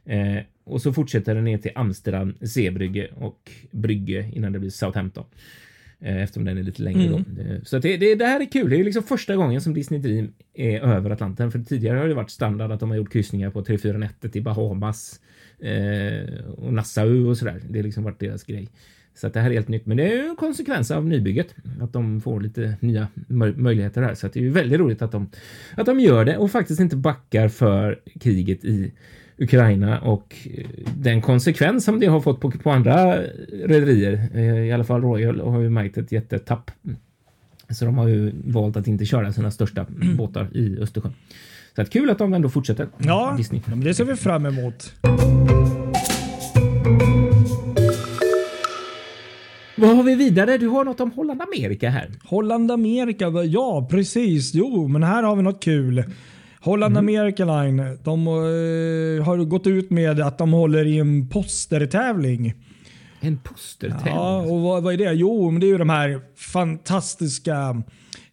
Eh, 0.06 0.38
och 0.64 0.82
så 0.82 0.94
fortsätter 0.94 1.36
den 1.36 1.44
ner 1.44 1.58
till 1.58 1.72
Amsterdam, 1.76 2.36
Zeebrygge 2.42 3.10
och 3.16 3.52
Brygge 3.72 4.32
innan 4.34 4.54
det 4.54 4.60
blir 4.60 4.70
Southampton. 4.70 5.26
Eh, 6.00 6.24
eftersom 6.24 6.46
den 6.46 6.58
är 6.58 6.64
lite 6.64 6.82
längre 6.82 7.08
mm. 7.08 7.24
då. 7.28 7.42
Eh, 7.42 7.62
så 7.64 7.80
det, 7.80 7.98
det, 7.98 8.16
det, 8.16 8.26
här 8.26 8.40
är 8.40 8.52
kul. 8.52 8.70
Det 8.70 8.80
är 8.80 8.84
liksom 8.84 9.04
första 9.04 9.36
gången 9.36 9.62
som 9.62 9.74
Disney 9.74 10.00
Dream 10.00 10.34
är 10.54 10.80
över 10.80 11.10
Atlanten. 11.10 11.52
För 11.52 11.60
tidigare 11.60 11.98
har 11.98 12.08
det 12.08 12.14
varit 12.14 12.32
standard 12.32 12.72
att 12.72 12.80
de 12.80 12.90
har 12.90 12.98
gjort 12.98 13.14
kryssningar 13.14 13.50
på 13.50 13.62
3-4 13.62 13.98
nätter 13.98 14.30
till 14.30 14.44
Bahamas 14.44 15.20
eh, 15.60 16.44
och 16.58 16.74
Nassau 16.74 17.30
och 17.30 17.38
sådär. 17.38 17.62
Det 17.70 17.80
har 17.80 17.84
liksom 17.84 18.04
varit 18.04 18.20
deras 18.20 18.44
grej. 18.44 18.70
Så 19.20 19.28
att 19.28 19.34
det 19.34 19.40
här 19.40 19.50
är 19.50 19.54
helt 19.54 19.68
nytt, 19.68 19.86
men 19.86 19.98
det 19.98 20.04
är 20.04 20.16
ju 20.16 20.30
en 20.30 20.36
konsekvens 20.36 20.92
av 20.92 21.06
nybygget 21.06 21.56
att 21.82 21.94
de 21.94 22.22
får 22.22 22.42
lite 22.42 22.76
nya 22.80 23.08
möjligheter 23.56 24.02
här. 24.02 24.16
Så 24.16 24.28
att 24.28 24.34
det 24.34 24.40
är 24.40 24.44
ju 24.44 24.50
väldigt 24.50 24.80
roligt 24.80 25.02
att 25.02 25.12
de 25.12 25.30
att 25.76 25.86
de 25.86 26.00
gör 26.00 26.26
det 26.26 26.38
och 26.38 26.52
faktiskt 26.52 26.80
inte 26.80 26.96
backar 26.96 27.48
för 27.48 28.00
kriget 28.20 28.66
i 28.66 28.92
Ukraina 29.38 30.00
och 30.00 30.36
eh, 30.54 30.68
den 30.96 31.22
konsekvens 31.22 31.86
som 31.86 32.00
det 32.00 32.08
har 32.08 32.22
fått 32.22 32.42
på, 32.42 32.52
på 32.52 32.72
andra 32.72 33.22
rederier. 33.66 34.30
Eh, 34.34 34.68
I 34.68 34.72
alla 34.72 34.84
fall 34.84 35.02
Royal 35.02 35.40
har 35.40 35.60
ju 35.60 35.70
märkt 35.70 35.98
ett 35.98 36.12
jättetapp. 36.12 36.72
Så 37.70 37.86
de 37.86 37.98
har 37.98 38.08
ju 38.08 38.32
valt 38.44 38.78
att 38.78 38.88
inte 38.88 39.06
köra 39.06 39.34
sina 39.34 39.52
största 39.52 39.86
mm. 40.02 40.18
båtar 40.18 40.50
i 40.54 40.78
Östersjön. 40.80 41.14
Så 41.76 41.82
att 41.82 41.90
kul 41.90 42.10
att 42.10 42.18
de 42.18 42.34
ändå 42.34 42.50
fortsätter. 42.50 42.88
Ja, 42.98 43.34
Disney. 43.38 43.62
det 43.76 43.94
ser 43.94 44.06
vi 44.06 44.16
fram 44.16 44.46
emot. 44.46 44.94
Vad 49.80 49.96
har 49.96 50.04
vi 50.04 50.16
vidare? 50.16 50.58
Du 50.58 50.68
har 50.68 50.86
något 50.86 51.00
om 51.00 51.12
Holland 51.12 51.42
Amerika 51.42 51.90
här. 51.90 52.12
Holland 52.24 52.72
Amerika, 52.72 53.26
ja 53.46 53.88
precis. 53.92 54.54
Jo, 54.54 54.88
men 54.88 55.04
här 55.04 55.24
har 55.24 55.36
vi 55.36 55.42
något 55.42 55.64
kul. 55.64 56.04
Holland 56.62 56.98
mm. 56.98 57.06
America 57.06 57.46
Line 57.46 57.98
de, 58.04 58.28
uh, 58.28 59.24
har 59.24 59.46
gått 59.46 59.68
ut 59.68 59.90
med 59.90 60.20
att 60.20 60.38
de 60.38 60.54
håller 60.54 60.86
i 60.86 61.00
en 61.00 61.30
postertävling. 61.30 62.54
En 63.20 63.38
postertävling? 63.38 64.14
Ja, 64.14 64.42
och 64.42 64.62
vad, 64.62 64.84
vad, 64.84 64.94
är 64.94 64.98
det? 64.98 65.14
Jo, 65.14 65.52
men 65.52 65.62
det 65.62 65.68
är 65.68 65.72
ju 65.72 65.78
de 65.78 65.90
här 65.90 66.22
fantastiska 66.36 67.84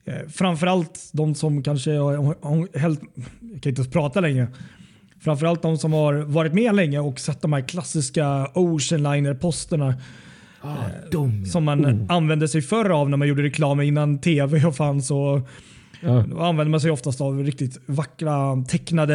eh, 0.05 0.29
Framförallt 0.29 1.11
de 1.13 1.35
som 1.35 1.63
kanske 1.63 1.93
har 1.93 2.79
helt, 2.79 3.01
jag 3.41 3.63
kan 3.63 3.71
inte 3.71 3.81
ens 3.81 3.91
prata 3.91 4.21
längre. 4.21 4.49
Framförallt 5.21 5.63
de 5.63 5.79
som 5.79 5.93
har 5.93 6.15
varit 6.15 6.53
med 6.53 6.75
länge 6.75 6.99
och 6.99 7.21
sett 7.21 7.43
de 7.43 7.53
här 7.53 7.69
klassiska 7.69 8.51
Ocean 8.55 9.03
Liner-posterna 9.03 9.95
Ah, 10.67 11.09
de, 11.11 11.47
som 11.47 11.65
man 11.65 11.87
oh. 11.87 12.05
använde 12.09 12.49
sig 12.49 12.63
förr 12.63 12.91
av 12.91 13.11
när 13.11 13.17
man 13.17 13.29
gjorde 13.29 13.43
reklam 13.43 13.81
innan 13.81 14.19
tv 14.19 14.73
fanns. 14.73 15.11
Och 15.11 15.49
ja. 16.01 16.25
Då 16.31 16.41
använde 16.41 16.71
man 16.71 16.81
sig 16.81 16.91
oftast 16.91 17.21
av 17.21 17.45
riktigt 17.45 17.81
vackra 17.87 18.65
tecknade 18.69 19.15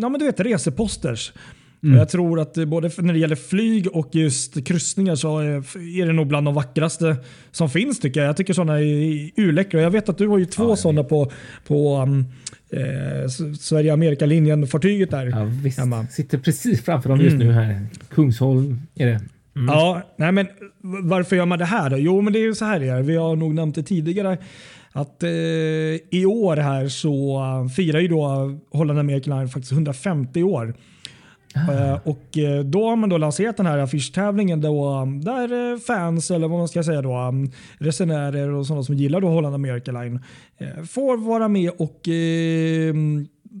ja, 0.00 0.08
men 0.08 0.18
du 0.18 0.26
vet, 0.26 0.40
reseposters. 0.40 1.32
Mm. 1.82 1.98
Jag 1.98 2.08
tror 2.08 2.40
att 2.40 2.54
både 2.54 2.90
när 2.98 3.12
det 3.12 3.18
gäller 3.18 3.36
flyg 3.36 3.88
och 3.92 4.08
just 4.12 4.66
kryssningar 4.66 5.14
så 5.14 5.38
är 5.38 6.06
det 6.06 6.12
nog 6.12 6.26
bland 6.26 6.46
de 6.46 6.54
vackraste 6.54 7.16
som 7.50 7.70
finns 7.70 8.00
tycker 8.00 8.20
jag. 8.20 8.28
Jag 8.28 8.36
tycker 8.36 8.52
sådana 8.54 8.80
är 8.80 9.30
urläckra. 9.36 9.80
Jag 9.80 9.90
vet 9.90 10.08
att 10.08 10.18
du 10.18 10.28
har 10.28 10.38
ju 10.38 10.44
två 10.44 10.68
ja, 10.68 10.76
sådana 10.76 11.04
på, 11.04 11.30
på 11.66 12.02
um, 12.02 12.24
eh, 12.70 13.28
Sverige-Amerika-linjen-fartyget 13.60 15.10
där. 15.10 15.26
Ja, 15.26 15.44
visst. 15.44 15.78
Hemma. 15.78 16.06
Sitter 16.06 16.38
precis 16.38 16.84
framför 16.84 17.08
dem 17.08 17.20
just 17.20 17.34
mm. 17.34 17.46
nu 17.46 17.52
här. 17.52 17.86
Kungsholm 18.10 18.80
är 18.94 19.06
det. 19.06 19.20
Mm. 19.56 19.74
Ja, 19.74 20.02
nej 20.16 20.32
men 20.32 20.46
varför 20.82 21.36
gör 21.36 21.46
man 21.46 21.58
det 21.58 21.64
här 21.64 21.90
då? 21.90 21.98
Jo, 21.98 22.20
men 22.20 22.32
det 22.32 22.38
är 22.38 22.42
ju 22.42 22.54
så 22.54 22.64
här 22.64 22.80
det 22.80 22.88
är. 22.88 23.02
Vi 23.02 23.16
har 23.16 23.36
nog 23.36 23.54
nämnt 23.54 23.74
det 23.74 23.82
tidigare 23.82 24.38
att 24.92 25.22
eh, 25.22 25.30
i 26.10 26.26
år 26.26 26.56
här 26.56 26.88
så 26.88 27.40
firar 27.76 28.00
ju 28.00 28.08
då 28.08 28.54
Holland 28.70 28.98
American 28.98 29.38
Line 29.38 29.48
faktiskt 29.48 29.72
150 29.72 30.42
år. 30.42 30.74
Ah. 31.54 31.72
Uh, 31.72 31.98
och 32.04 32.36
uh, 32.38 32.60
då 32.64 32.88
har 32.88 32.96
man 32.96 33.08
då 33.08 33.18
lanserat 33.18 33.56
den 33.56 33.66
här 33.66 33.78
affischträvlingen 33.78 34.60
då, 34.60 35.04
där 35.24 35.52
uh, 35.52 35.78
fans 35.78 36.30
eller 36.30 36.48
vad 36.48 36.58
man 36.58 36.68
ska 36.68 36.82
säga 36.82 37.02
då, 37.02 37.32
resenärer 37.78 38.50
och 38.50 38.66
sådana 38.66 38.82
som 38.82 38.94
gillar 38.94 39.20
då 39.20 39.28
Holland 39.28 39.54
American 39.54 39.94
Line 39.94 40.20
får 40.88 41.16
vara 41.16 41.48
med 41.48 41.70
och 41.70 42.08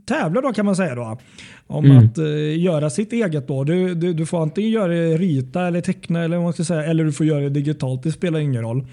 tävla 0.06 0.40
då 0.40 0.52
kan 0.52 0.66
man 0.66 0.76
säga 0.76 0.94
då. 0.94 1.18
Om 1.66 1.84
Mm. 1.84 1.98
att 2.04 2.18
eh, 2.18 2.58
göra 2.62 2.90
sitt 2.90 3.12
eget 3.12 3.48
då. 3.48 3.64
Du, 3.64 3.94
du, 3.94 4.12
du 4.12 4.26
får 4.26 4.42
antingen 4.42 4.70
göra 4.70 4.92
det, 4.92 5.16
rita 5.16 5.66
eller 5.66 5.80
teckna 5.80 6.24
eller 6.24 6.36
vad 6.36 6.44
man 6.44 6.52
ska 6.52 6.64
säga. 6.64 6.84
Eller 6.84 7.04
du 7.04 7.12
får 7.12 7.26
göra 7.26 7.40
det 7.40 7.50
digitalt. 7.50 8.02
Det 8.02 8.12
spelar 8.12 8.38
ingen 8.40 8.62
roll. 8.62 8.86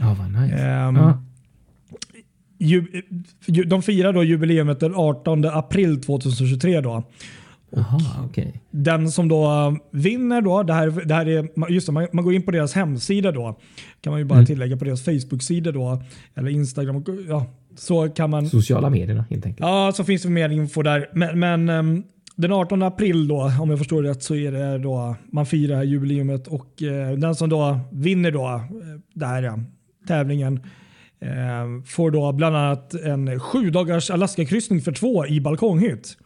Ja, 0.00 0.16
vad 0.18 0.42
nice. 0.42 0.54
Ehm, 0.56 0.96
ja. 0.96 1.22
ju, 2.58 3.02
ju, 3.46 3.64
de 3.64 3.82
firar 3.82 4.12
då 4.12 4.24
jubileumet 4.24 4.80
den 4.80 4.94
18 4.94 5.44
april 5.44 6.00
2023 6.02 6.80
då. 6.80 7.02
Jaha, 7.70 7.98
okej. 8.24 8.60
Den 8.70 9.10
som 9.10 9.28
då 9.28 9.44
eh, 9.44 9.72
vinner 9.90 10.40
då, 10.40 10.62
det 10.62 10.72
här, 10.72 10.90
det 11.04 11.14
här 11.14 11.26
är, 11.28 11.70
just 11.72 11.86
det, 11.86 11.92
man, 11.92 12.06
man 12.12 12.24
går 12.24 12.34
in 12.34 12.42
på 12.42 12.50
deras 12.50 12.74
hemsida 12.74 13.32
då. 13.32 13.58
Kan 14.00 14.10
man 14.10 14.20
ju 14.20 14.24
bara 14.24 14.34
Mm. 14.38 14.46
tillägga 14.46 14.76
på 14.76 14.84
deras 14.84 15.04
Facebook-sida 15.04 15.72
då. 15.72 16.02
Eller 16.34 16.50
Instagram. 16.50 17.04
Ja, 17.28 17.46
så 17.76 18.08
kan 18.08 18.30
man 18.30 18.46
Sociala 18.48 18.90
medierna 18.90 19.24
helt 19.30 19.46
enkelt. 19.46 19.60
Ja, 19.68 19.92
så 19.94 20.04
finns 20.04 20.22
det 20.22 20.28
mer 20.30 20.48
info 20.48 20.82
där. 20.82 21.08
Men, 21.12 21.38
men 21.40 21.68
ehm, 21.68 22.02
den 22.36 22.52
18 22.52 22.82
april 22.82 23.28
då, 23.28 23.52
om 23.60 23.70
jag 23.70 23.78
förstår 23.78 24.02
rätt, 24.02 24.22
så 24.22 24.34
är 24.34 24.52
det 24.52 24.78
då 24.78 25.16
man 25.32 25.46
firar 25.46 25.82
jubileumet 25.82 26.46
och 26.46 26.82
eh, 26.82 27.12
den 27.18 27.34
som 27.34 27.48
då 27.48 27.80
vinner 27.92 28.30
då 28.30 28.46
eh, 28.46 28.60
det 29.14 29.26
här 29.26 29.42
ja, 29.42 29.58
tävlingen 30.08 30.60
eh, 31.20 31.84
får 31.86 32.10
då 32.10 32.32
bland 32.32 32.56
annat 32.56 32.94
en 32.94 33.40
sju 33.40 33.70
dagars 33.70 34.10
Alaska-kryssning 34.10 34.80
för 34.80 34.92
två 34.92 35.26
i 35.26 35.40
balkonghytt. 35.40 36.16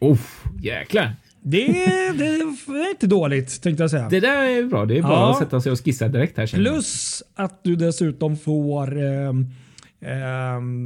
Uff, 0.00 0.44
jäklar. 0.62 1.12
Det, 1.44 1.84
är- 1.84 2.18
det 2.18 2.26
är 2.26 2.90
inte 2.90 3.06
dåligt 3.06 3.62
tänkte 3.62 3.82
jag 3.82 3.90
säga. 3.90 4.08
Det 4.08 4.20
där 4.20 4.42
är 4.44 4.62
bra. 4.62 4.84
Det 4.86 4.98
är 4.98 5.02
bara 5.02 5.12
Ja. 5.12 5.30
att 5.30 5.38
sätta 5.38 5.60
sig 5.60 5.72
och 5.72 5.84
skissa 5.84 6.08
direkt 6.08 6.36
här. 6.38 6.46
Plus 6.46 7.22
att 7.34 7.60
du 7.64 7.76
dessutom 7.76 8.36
får 8.36 9.02
ehm, 9.02 9.46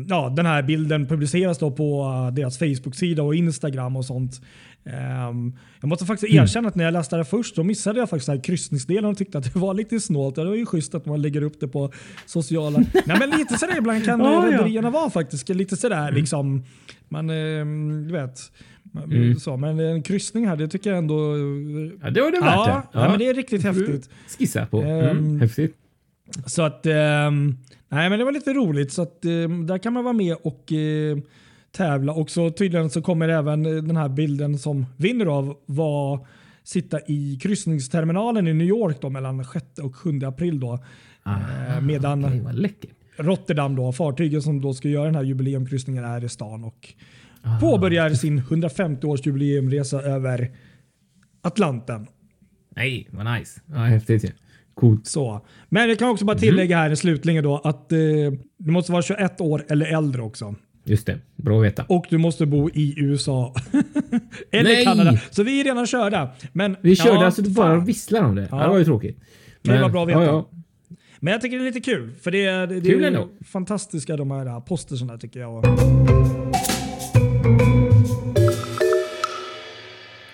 ja, 0.08 0.28
den 0.37 0.46
här 0.46 0.62
bilden 0.62 1.06
publiceras 1.06 1.58
då 1.58 1.70
på 1.70 2.02
eh, 2.28 2.35
deras 2.35 2.58
Facebook-sida 2.58 3.23
och 3.23 3.35
Instagram 3.35 3.96
och 3.96 4.04
sånt. 4.04 4.40
Ehm, 4.85 5.52
jag 5.80 5.88
måste 5.88 6.04
faktiskt 6.06 6.32
Mm. 6.32 6.42
erkänna 6.44 6.68
att 6.68 6.75
när 6.75 6.85
jag 6.85 6.92
läste 6.92 7.16
det 7.16 7.25
först 7.25 7.56
då 7.56 7.62
missade 7.62 7.99
jag 7.99 8.11
faktiskt 8.11 8.28
här 8.28 8.44
kryssningsdelen 8.44 9.04
och 9.04 9.18
tyckte 9.18 9.38
att 9.38 9.52
det 9.54 9.58
var 9.58 9.75
lite 9.75 10.00
snålt. 10.00 10.37
Ja, 10.37 10.42
Det 10.42 10.49
var 10.50 10.56
ju 10.56 10.66
schysst 10.66 10.94
att 10.94 11.06
man 11.06 11.23
lägger 11.23 11.42
upp 11.42 11.61
det 11.61 11.68
på 11.68 11.92
sociala... 12.26 12.78
Nej 13.06 13.16
men 13.18 13.30
lite 13.30 13.58
sådär 13.58 13.78
ibland 13.78 14.04
kan 14.04 14.20
Ja, 14.20 14.46
ja. 14.46 14.52
rederierna 14.58 14.90
vara 14.90 15.11
faktiskt. 15.11 15.49
Lite 15.49 15.76
sådär 15.76 16.12
liksom. 16.12 16.64
Man, 17.08 17.30
ehm, 17.30 18.04
du 18.08 18.12
vet. 18.12 18.38
Mm. 19.04 19.37
Så, 19.37 19.56
men 19.56 19.80
en 19.80 20.02
kryssning 20.02 20.46
här, 20.49 20.56
det 20.56 20.68
tycker 20.68 20.90
jag 20.90 20.99
ändå... 20.99 21.37
Ja, 22.02 22.11
det 22.11 22.20
var 22.20 22.30
det 22.30 22.40
värt 22.40 22.54
Ja, 22.54 22.82
det. 22.92 22.99
ja. 23.00 23.08
men 23.08 23.18
det 23.18 23.28
är 23.28 23.35
riktigt 23.35 23.62
häftigt. 23.62 24.11
Skissa 24.38 24.66
på. 24.66 24.80
Mm, 24.82 25.04
Ehm, 25.16 25.40
häftigt. 25.40 25.76
Så 26.47 26.62
att, 26.62 26.87
ehm, 26.87 27.56
nej 27.88 28.11
men 28.11 28.18
det 28.18 28.25
var 28.25 28.33
lite 28.33 28.52
roligt. 28.52 28.92
Så 28.92 29.02
att 29.02 29.25
ehm, 29.25 29.66
där 29.66 29.78
kan 29.78 29.92
man 29.92 30.04
vara 30.04 30.14
med 30.14 30.37
och 30.42 30.73
eh, 30.73 31.18
tävla. 31.73 32.12
Och 32.12 32.30
så 32.30 32.50
tydligen 32.50 32.90
så 32.90 33.02
kommer 33.02 33.28
även 33.28 33.66
eh, 33.66 33.83
den 33.83 33.97
här 33.97 34.09
bilden 34.09 34.59
som 34.59 34.87
vinner 34.97 35.26
av 35.26 35.56
vara 35.66 36.21
sitta 36.62 37.00
i 37.06 37.38
kryssningsterminalen 37.42 38.49
i 38.49 38.54
New 38.54 38.66
York 38.66 39.00
då 39.00 39.11
mellan 39.11 39.45
6 39.45 39.66
och 39.83 39.97
7 39.97 40.21
april 40.25 40.61
då. 40.61 40.78
Eh, 41.26 41.80
medan 41.80 42.45
vad 42.45 42.54
läckert. 42.54 42.90
Rotterdam 43.16 43.76
då, 43.76 43.92
fartyget 43.92 44.42
som 44.42 44.61
då 44.61 44.75
ska 44.75 44.88
göra 44.88 45.04
den 45.04 45.14
här 45.14 45.23
jubileumkryssningen 45.23 46.04
är 46.04 46.25
i 46.25 46.28
stan 46.28 46.64
och 46.64 46.95
påbörjar 47.61 48.11
sin 48.11 48.38
150 48.38 49.06
års 49.06 49.26
jubileumresa 49.26 50.02
över 50.02 50.50
Atlanten. 51.42 52.06
Nej, 52.76 53.09
vad 53.11 53.33
nice. 53.38 53.61
Ja, 53.66 53.76
häftigt 53.76 54.25
ju. 54.25 54.30
Coolt. 54.80 55.06
Så. 55.06 55.40
Men 55.68 55.88
jag 55.88 55.99
kan 55.99 56.09
också 56.11 56.25
bara 56.25 56.38
tillägga 56.38 56.76
här 56.76 56.90
i 56.90 56.97
slutligen 56.97 57.45
då 57.45 57.59
att 57.64 57.92
eh, 57.92 57.99
du 58.59 58.71
måste 58.71 58.92
vara 58.92 59.02
21 59.02 59.40
år 59.40 59.64
eller 59.68 59.87
äldre 59.87 60.23
också. 60.23 60.54
Just 60.85 61.06
det. 61.06 61.18
Bra 61.37 61.59
att 61.59 61.64
veta. 61.64 61.85
Och 61.88 62.06
du 62.11 62.18
måste 62.18 62.47
bo 62.47 62.71
i 62.71 62.95
USA. 62.97 63.54
eller 64.50 64.62
Nej! 64.71 64.85
Kanada. 64.85 65.21
Så 65.30 65.42
vi 65.42 65.61
är 65.61 65.64
redan 65.64 65.87
körda. 65.87 66.30
Men, 66.52 66.76
Vi 66.80 66.97
körde 66.97 67.11
ja, 67.14 67.25
alltså 67.25 67.42
du 67.42 67.50
bara 67.50 67.76
fan. 67.76 67.85
visslar 67.85 68.23
om 68.23 68.35
det. 68.35 68.49
Ja. 68.50 68.62
Det 68.62 68.68
var 68.68 68.78
ju 68.78 68.85
tråkigt. 68.85 69.21
Det 69.62 69.80
var 69.83 69.88
bra 69.88 70.02
att 70.02 70.09
veta. 70.09 70.25
Ja, 70.25 70.26
ja. 70.26 70.50
Men 71.21 71.33
jag 71.33 71.40
tycker 71.40 71.56
det 71.59 71.62
är 71.62 71.66
lite 71.66 71.80
kul. 71.80 72.12
För 72.23 72.30
det, 72.30 72.45
är- 72.45 72.66
det, 72.66 72.80
det 72.80 72.90
Kul 72.90 73.02
är 73.04 73.09
ändå. 73.09 73.28
fantastiska 73.47 74.16
de 74.16 74.30
här 74.30 74.61
posterserna 74.61 75.18
tycker 75.18 75.40
jag. 75.40 75.64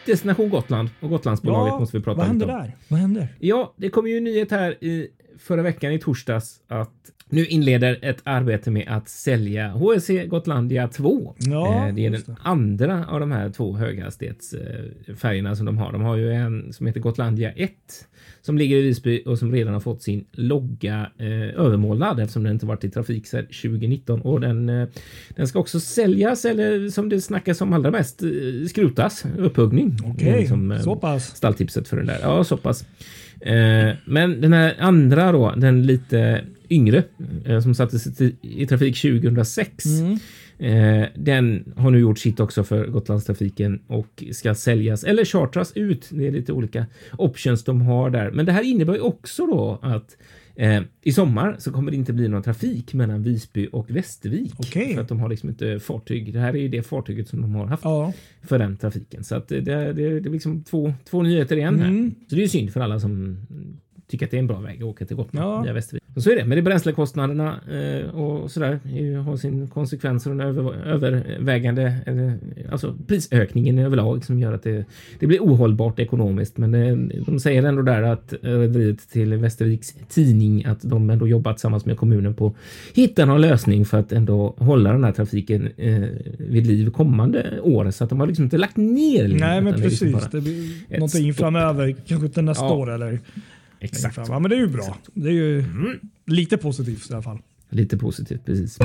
Destination 0.06 0.50
Gotland 0.50 0.90
och 1.00 1.10
Gotlandsbolaget 1.10 1.72
Ja, 1.72 1.78
måste 1.80 1.96
vi 1.98 2.02
prata 2.04 2.18
vad 2.18 2.26
lite 2.34 2.46
händer 2.46 2.54
om. 2.54 2.62
där? 2.66 2.76
Vad 2.88 3.00
händer? 3.00 3.28
Ja, 3.38 3.74
det 3.76 3.88
kom 3.88 4.06
ju 4.06 4.16
en 4.16 4.24
nyhet 4.24 4.50
här 4.50 4.84
i 4.84 5.08
förra 5.38 5.62
veckan 5.62 5.92
i 5.92 5.98
torsdags 5.98 6.60
att 6.68 6.90
nu 7.28 7.46
inleder 7.46 7.98
ett 8.02 8.20
arbete 8.24 8.70
med 8.70 8.86
att 8.88 9.08
sälja 9.08 9.68
HSC 9.68 10.10
Gotlandia 10.26 10.88
2. 10.88 11.34
Ja, 11.38 11.88
Eh, 11.88 11.94
det 11.94 12.06
är 12.06 12.10
den 12.10 12.22
det. 12.26 12.36
andra 12.42 13.06
av 13.08 13.20
de 13.20 13.32
här 13.32 13.50
två 13.50 13.76
höghastighetsfärgerna 13.76 15.56
som 15.56 15.66
de 15.66 15.78
har. 15.78 15.92
De 15.92 16.02
har 16.02 16.16
ju 16.16 16.32
en 16.32 16.72
som 16.72 16.86
heter 16.86 17.00
Gotlandia 17.00 17.50
1 17.52 17.70
som 18.40 18.58
ligger 18.58 18.76
i 18.76 18.82
Visby 18.82 19.22
och 19.26 19.38
som 19.38 19.52
redan 19.52 19.72
har 19.72 19.80
fått 19.80 20.02
sin 20.02 20.24
logga 20.32 21.10
eh, 21.18 21.60
övermålad 21.60 22.20
eftersom 22.20 22.42
den 22.44 22.52
inte 22.52 22.66
varit 22.66 22.84
i 22.84 22.90
trafik 22.90 23.26
sedan 23.26 23.46
2019 23.46 24.20
och 24.20 24.40
den, 24.40 24.68
eh, 24.68 24.88
den 25.36 25.48
ska 25.48 25.58
också 25.58 25.80
säljas 25.80 26.44
eller 26.44 26.88
som 26.88 27.08
det 27.08 27.20
snackas 27.20 27.60
om 27.60 27.72
allra 27.72 27.90
mest 27.90 28.22
eh, 28.22 28.28
skrotas, 28.68 29.24
upphuggning. 29.38 29.96
Okej, 30.04 30.46
Som, 30.46 30.70
eh, 30.72 30.80
så 30.80 30.96
pass. 30.96 31.36
stalltipset 31.36 31.88
för 31.88 31.96
den 31.96 32.06
där. 32.06 32.18
Ja, 32.22 32.44
så 32.44 32.56
pass. 32.56 32.84
Eh, 33.42 33.94
men 34.04 34.40
den 34.40 34.52
här 34.52 34.76
andra 34.78 35.32
då, 35.32 35.54
den 35.56 35.82
lite 35.86 36.44
yngre 36.70 37.02
eh, 37.44 37.60
som 37.60 37.74
sattes 37.74 38.20
i, 38.20 38.36
i 38.40 38.66
trafik 38.66 39.02
2006. 39.02 39.84
Mm. 39.86 40.18
Eh, 40.58 41.08
den 41.14 41.72
har 41.76 41.90
nu 41.90 41.98
gjort 41.98 42.18
sitt 42.18 42.40
också 42.40 42.64
för 42.64 42.86
Gotlandstrafiken 42.86 43.80
och 43.86 44.24
ska 44.32 44.54
säljas 44.54 45.04
eller 45.04 45.24
chartras 45.24 45.72
ut. 45.74 46.08
Det 46.10 46.26
är 46.26 46.30
lite 46.30 46.52
olika 46.52 46.86
options 47.18 47.64
de 47.64 47.80
har 47.80 48.10
där. 48.10 48.30
Men 48.30 48.46
det 48.46 48.52
här 48.52 48.62
innebär 48.62 48.94
ju 48.94 49.00
också 49.00 49.46
då 49.46 49.78
att 49.82 50.16
eh, 50.56 50.82
i 51.02 51.12
sommar 51.12 51.56
så 51.58 51.72
kommer 51.72 51.90
det 51.90 51.96
inte 51.96 52.12
bli 52.12 52.28
någon 52.28 52.42
trafik 52.42 52.94
mellan 52.94 53.22
Visby 53.22 53.68
och 53.72 53.90
Västervik. 53.90 54.52
Okej. 54.56 54.94
För 54.94 55.02
att 55.02 55.08
de 55.08 55.20
har 55.20 55.28
liksom 55.28 55.48
inte 55.48 55.80
fartyg. 55.80 56.32
Det 56.32 56.38
här 56.38 56.54
är 56.56 56.60
ju 56.60 56.68
det 56.68 56.82
fartyget 56.82 57.28
som 57.28 57.42
de 57.42 57.54
har 57.54 57.66
haft 57.66 57.84
Ja. 57.84 58.12
för 58.42 58.58
den 58.58 58.76
trafiken. 58.76 59.24
Så 59.24 59.34
att 59.34 59.48
det, 59.48 59.60
det, 59.60 59.92
det 59.92 60.04
är 60.04 60.20
liksom 60.20 60.62
två, 60.64 60.94
två 61.10 61.22
nyheter 61.22 61.56
igen 61.56 61.80
här. 61.80 61.88
Mm. 61.88 62.14
Så 62.28 62.34
det 62.34 62.40
är 62.40 62.42
ju 62.42 62.48
synd 62.48 62.72
för 62.72 62.80
alla 62.80 63.00
som 63.00 63.36
tycker 64.12 64.26
att 64.26 64.30
det 64.30 64.36
är 64.36 64.38
en 64.38 64.46
bra 64.46 64.60
väg 64.60 64.76
att 64.76 64.82
åka 64.88 65.04
till 65.06 65.16
Gotland 65.16 65.48
Ja. 65.48 65.62
via 65.62 65.72
Västervik. 65.72 66.02
Och 66.14 66.22
så 66.22 66.30
är 66.30 66.36
det. 66.36 66.44
Men 66.44 66.50
det 66.50 66.60
är 66.60 66.62
bränslekostnaderna 66.62 67.60
eh, 67.72 68.14
och 68.14 68.50
sådär 68.50 68.80
är- 68.96 69.16
har 69.16 69.36
sin 69.36 69.68
konsekvenser 69.68 70.30
och 70.30 70.34
en 70.34 70.40
över, 70.40 70.72
övervägande, 70.86 71.96
eller, 72.06 72.38
alltså 72.72 72.94
prisökningen 73.06 73.78
överlag 73.78 74.24
som 74.24 74.38
gör 74.38 74.52
att 74.52 74.62
det, 74.62 74.84
det 75.18 75.26
blir 75.26 75.38
ohållbart 75.40 75.98
ekonomiskt. 75.98 76.58
Men 76.58 76.72
det, 76.72 76.94
de 77.26 77.40
säger 77.40 77.62
ändå 77.62 77.82
där 77.82 78.02
att 78.02 78.34
rederiet 78.42 79.08
till 79.10 79.34
Västerviks 79.34 79.94
tidning 80.08 80.64
att 80.64 80.82
de 80.82 81.10
ändå 81.10 81.28
jobbat 81.28 81.56
tillsammans 81.56 81.86
med 81.86 81.96
kommunen 81.96 82.34
på 82.34 82.46
att 82.46 82.54
hitta 82.94 83.24
någon 83.24 83.40
lösning 83.40 83.84
för 83.84 83.98
att 83.98 84.12
ändå 84.12 84.54
hålla 84.58 84.92
den 84.92 85.04
här 85.04 85.12
trafiken 85.12 85.68
eh, 85.76 86.02
vid 86.38 86.66
liv 86.66 86.90
kommande 86.90 87.60
år. 87.62 87.90
Så 87.90 88.04
att 88.04 88.10
de 88.10 88.20
har 88.20 88.26
liksom 88.26 88.44
inte 88.44 88.58
lagt 88.58 88.76
ner 88.76 89.22
linjen, 89.22 89.40
Nej 89.40 89.60
men 89.60 89.72
liksom 89.74 89.88
precis. 89.90 90.12
bara- 90.12 90.28
Det 90.32 90.40
blir 90.40 90.70
någonting 90.98 91.32
stopp. 91.32 91.40
framöver. 91.44 91.94
Kanske 92.06 92.26
inte 92.26 92.42
nästa 92.42 92.64
Ja. 92.64 92.74
år 92.74 92.90
eller 92.94 93.18
Exakt. 93.84 94.16
Ja, 94.28 94.38
men 94.38 94.50
det 94.50 94.56
är 94.56 94.60
ju 94.60 94.66
bra. 94.66 94.96
Det 95.14 95.28
är 95.28 95.32
ju 95.32 95.58
Mm. 95.58 95.98
lite 96.26 96.56
positivt 96.56 97.10
i 97.10 97.12
alla 97.12 97.22
fall. 97.22 97.38
Lite 97.70 97.98
positivt, 97.98 98.44
precis. 98.46 98.78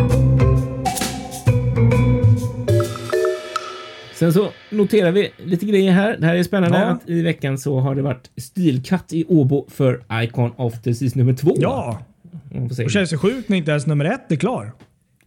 Sen 4.16 4.34
så 4.34 4.50
noterar 4.72 5.12
vi 5.12 5.30
lite 5.46 5.66
grejer 5.66 5.92
här. 5.92 6.18
Det 6.20 6.26
här 6.26 6.36
är 6.36 6.44
spännande 6.44 6.78
Ja. 6.78 6.86
att 6.86 7.10
i 7.10 7.22
veckan 7.22 7.58
så 7.58 7.80
har 7.80 7.96
det 7.96 8.02
varit 8.02 8.30
stilkatt 8.38 9.14
i 9.14 9.26
Åbo 9.28 9.66
för 9.70 10.04
Icon 10.24 10.52
of 10.58 10.82
the 10.82 10.94
Seas 10.96 11.16
nummer 11.16 11.34
två. 11.34 11.56
Ja, 11.60 12.06
det. 12.78 12.90
känns 12.90 13.14
ju 13.14 13.18
sjukt 13.18 13.50
när 13.50 13.58
inte 13.58 13.72
ens 13.72 13.88
nummer 13.88 14.06
ett 14.06 14.32
är 14.32 14.36
klar. 14.36 14.72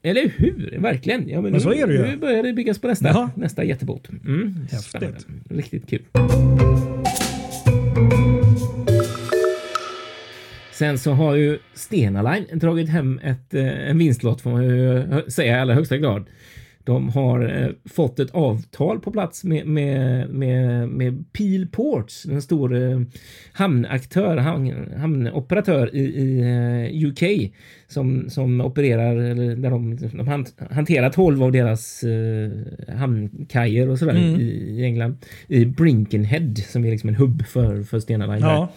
Eller 0.02 0.28
hur? 0.36 0.78
Verkligen. 0.78 1.28
Ja, 1.28 1.40
men 1.40 1.52
Men 1.52 1.60
nu. 1.88 2.02
Nu 2.02 2.16
börjar 2.16 2.42
det 2.42 2.52
byggas 2.52 2.78
på 2.78 2.88
nästa, 2.88 3.08
Ja. 3.08 3.30
nästa 3.34 3.64
jättebåt. 3.64 4.08
Mm, 4.26 4.54
Häftigt. 4.70 4.80
spännande. 4.80 5.18
Riktigt 5.48 5.88
kul. 5.90 6.02
Sen 10.80 10.98
så 10.98 11.12
har 11.12 11.34
ju 11.34 11.58
Stena 11.74 12.22
Line 12.22 12.46
dragit 12.58 12.88
hem 12.88 13.20
ett, 13.22 13.54
eh, 13.54 13.90
en 13.90 13.98
vinstlott 13.98 14.40
får 14.40 14.50
man 14.50 14.64
ju 14.64 15.04
säga 15.28 15.56
i 15.56 15.60
allra 15.60 15.74
högsta 15.74 15.96
grad. 15.96 16.24
De 16.84 17.08
har 17.08 17.62
eh, 17.62 17.68
fått 17.90 18.18
ett 18.18 18.30
avtal 18.30 19.00
på 19.00 19.10
plats 19.10 19.44
med, 19.44 19.66
med, 19.66 20.28
med, 20.30 20.88
med 20.88 21.24
Peel 21.32 21.66
Ports, 21.66 22.26
en 22.26 22.42
stor 22.42 22.74
eh, 22.76 23.00
hamnaktör, 23.52 24.36
hamn, 24.36 24.72
hamnoperatör 24.96 25.94
i, 25.94 26.00
i 26.00 26.40
eh, 26.40 27.08
UK 27.08 27.52
som, 27.88 28.30
som 28.30 28.60
opererar, 28.60 29.16
eller 29.16 29.56
där 29.56 29.70
de, 29.70 29.96
de 29.96 30.28
han- 30.28 30.46
hanterar 30.70 31.10
12 31.10 31.42
av 31.42 31.52
deras 31.52 32.04
hamnkajer 32.96 33.88
och 33.88 33.98
sådär 33.98 34.10
Mm. 34.14 34.40
i, 34.40 34.44
i 34.44 34.84
England. 34.84 35.16
I 35.48 35.64
Brinkenhead 35.64 36.54
som 36.68 36.84
är 36.84 36.90
liksom 36.90 37.08
en 37.08 37.14
hubb 37.14 37.46
för, 37.46 37.82
för 37.82 38.00
Stena 38.00 38.26
Line. 38.26 38.40
Ja. 38.40 38.72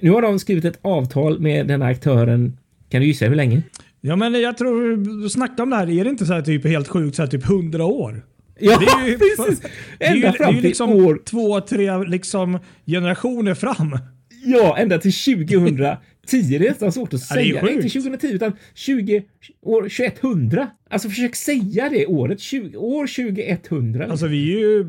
Nu 0.00 0.10
har 0.10 0.22
de 0.22 0.38
skrivit 0.38 0.64
ett 0.64 0.78
avtal 0.82 1.40
med 1.40 1.66
den 1.66 1.82
här 1.82 1.90
aktören. 1.90 2.56
Kan 2.88 3.00
du 3.00 3.06
gissa 3.06 3.26
hur 3.26 3.34
länge? 3.34 3.62
Ja, 4.00 4.16
men 4.16 4.40
jag 4.40 4.56
tror, 4.58 5.28
snacka 5.28 5.62
om 5.62 5.70
det 5.70 5.76
här, 5.76 5.90
är 5.90 6.04
det 6.04 6.10
inte 6.10 6.26
så 6.26 6.32
här 6.32 6.42
typ 6.42 6.64
helt 6.66 6.88
sjukt, 6.88 7.16
så 7.16 7.22
här 7.22 7.26
typ 7.28 7.44
100 7.44 7.84
år? 7.84 8.24
Ja, 8.58 8.78
Det 8.78 8.86
är 8.86 9.08
ju- 9.08 9.18
precis! 9.36 9.60
Det 9.98 10.04
är 10.04 10.14
ju, 10.14 10.16
Ända 10.16 10.28
det 10.30 10.34
är 10.36 10.44
fram 10.44 10.54
ju 10.54 10.60
till 10.60 10.68
liksom 10.68 10.90
år... 10.92 11.20
två, 11.24 11.60
tre 11.60 11.98
liksom 12.04 12.58
generationer 12.86 13.54
fram. 13.54 13.98
Ja, 14.44 14.76
ända 14.78 14.98
till 14.98 15.12
2010. 15.12 15.96
Det 16.30 16.56
är 16.56 16.60
nästan 16.70 16.92
svårt 16.92 17.14
att 17.14 17.20
Ja, 17.30 17.36
det 17.36 17.42
är 17.42 17.60
säga. 17.60 17.70
Inte 17.72 17.88
2010 17.88 18.26
utan 18.26 18.52
20, 18.74 19.22
år 19.62 19.82
2100. 19.82 20.70
Alltså 20.90 21.08
försök 21.08 21.36
säga 21.36 21.88
det 21.88 22.06
året. 22.06 22.40
20, 22.40 22.76
år 22.76 23.06
2100. 23.06 24.06
Alltså 24.10 24.26
vi 24.26 24.54
är 24.54 24.58
ju 24.58 24.84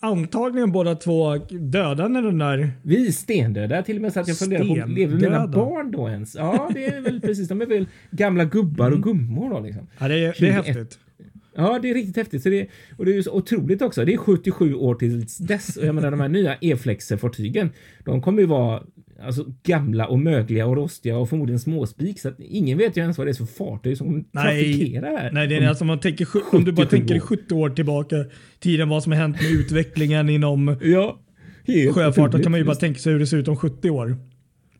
antagligen 0.00 0.72
båda 0.72 0.94
två 0.94 1.36
döda 1.50 2.08
när 2.08 2.22
den 2.22 2.38
där... 2.38 2.70
Vi 2.82 3.12
stendöda. 3.12 3.82
Till 3.82 3.96
och 3.96 4.02
med 4.02 4.12
så 4.12 4.20
att 4.20 4.28
jag 4.28 4.38
funderar 4.38 4.64
på, 4.64 4.90
lever 4.90 5.16
mina 5.16 5.46
barn 5.46 5.90
då 5.90 6.08
ens? 6.08 6.34
Ja, 6.34 6.70
det 6.74 6.86
är 6.86 7.00
väl 7.00 7.20
precis. 7.20 7.48
De 7.48 7.60
är 7.60 7.66
väl 7.66 7.86
gamla 8.10 8.44
gubbar 8.44 8.90
och 8.90 9.02
gummor 9.02 9.50
då 9.50 9.60
liksom. 9.60 9.86
Ja, 9.98 10.08
det, 10.08 10.14
är, 10.14 10.18
det 10.18 10.28
är 10.28 10.32
21. 10.32 10.66
häftigt. 10.66 10.98
Ja, 11.58 11.78
det 11.82 11.90
är 11.90 11.94
riktigt 11.94 12.16
häftigt. 12.16 12.42
Så 12.42 12.48
det, 12.48 12.68
och 12.96 13.04
det 13.04 13.10
är 13.10 13.14
ju 13.14 13.22
så 13.22 13.32
otroligt 13.32 13.82
också. 13.82 14.04
Det 14.04 14.14
är 14.14 14.16
77 14.16 14.74
år 14.74 14.94
tills 14.94 15.38
dess. 15.38 15.76
Och 15.76 15.86
jag 15.86 15.94
menar 15.94 16.10
de 16.10 16.20
här 16.20 16.28
nya 16.28 16.56
E-flexer-fartygen, 16.60 17.70
de 18.04 18.22
kommer 18.22 18.40
ju 18.40 18.46
vara 18.46 18.82
alltså, 19.22 19.44
gamla 19.62 20.06
och 20.06 20.18
mögliga 20.18 20.66
och 20.66 20.76
rostiga 20.76 21.18
och 21.18 21.28
förmodligen 21.28 21.60
småspik. 21.60 22.20
Så 22.20 22.28
att 22.28 22.40
ingen 22.40 22.78
vet 22.78 22.96
ju 22.96 23.00
ens 23.00 23.18
vad 23.18 23.26
det 23.26 23.30
är 23.30 23.34
för 23.34 23.46
fartyg 23.46 23.96
som 23.96 24.06
kommer 24.06 24.24
Nej. 24.32 24.64
trafikera 24.64 25.10
det 25.10 25.16
här. 25.18 25.32
Nej, 25.32 25.46
det 25.46 25.56
är 25.56 25.68
alltså 25.68 25.84
om, 25.84 25.88
man 25.88 26.00
tänker, 26.00 26.28
om 26.52 26.64
du 26.64 26.72
bara 26.72 26.86
77 26.86 26.98
tänker 26.98 27.16
år. 27.16 27.20
70 27.20 27.54
år 27.54 27.70
tillbaka 27.70 28.16
tiden, 28.60 28.88
vad 28.88 29.02
som 29.02 29.12
har 29.12 29.18
hänt 29.18 29.36
med 29.42 29.50
utvecklingen 29.50 30.28
inom 30.28 30.76
Ja, 30.82 31.18
helt 31.66 31.94
sjöfart. 31.94 32.16
Då 32.16 32.22
otroligt. 32.22 32.42
kan 32.44 32.50
man 32.52 32.60
ju 32.60 32.66
bara 32.66 32.76
tänka 32.76 33.00
sig 33.00 33.12
hur 33.12 33.20
det 33.20 33.26
ser 33.26 33.36
ut 33.36 33.48
om 33.48 33.56
70 33.56 33.90
år. 33.90 34.16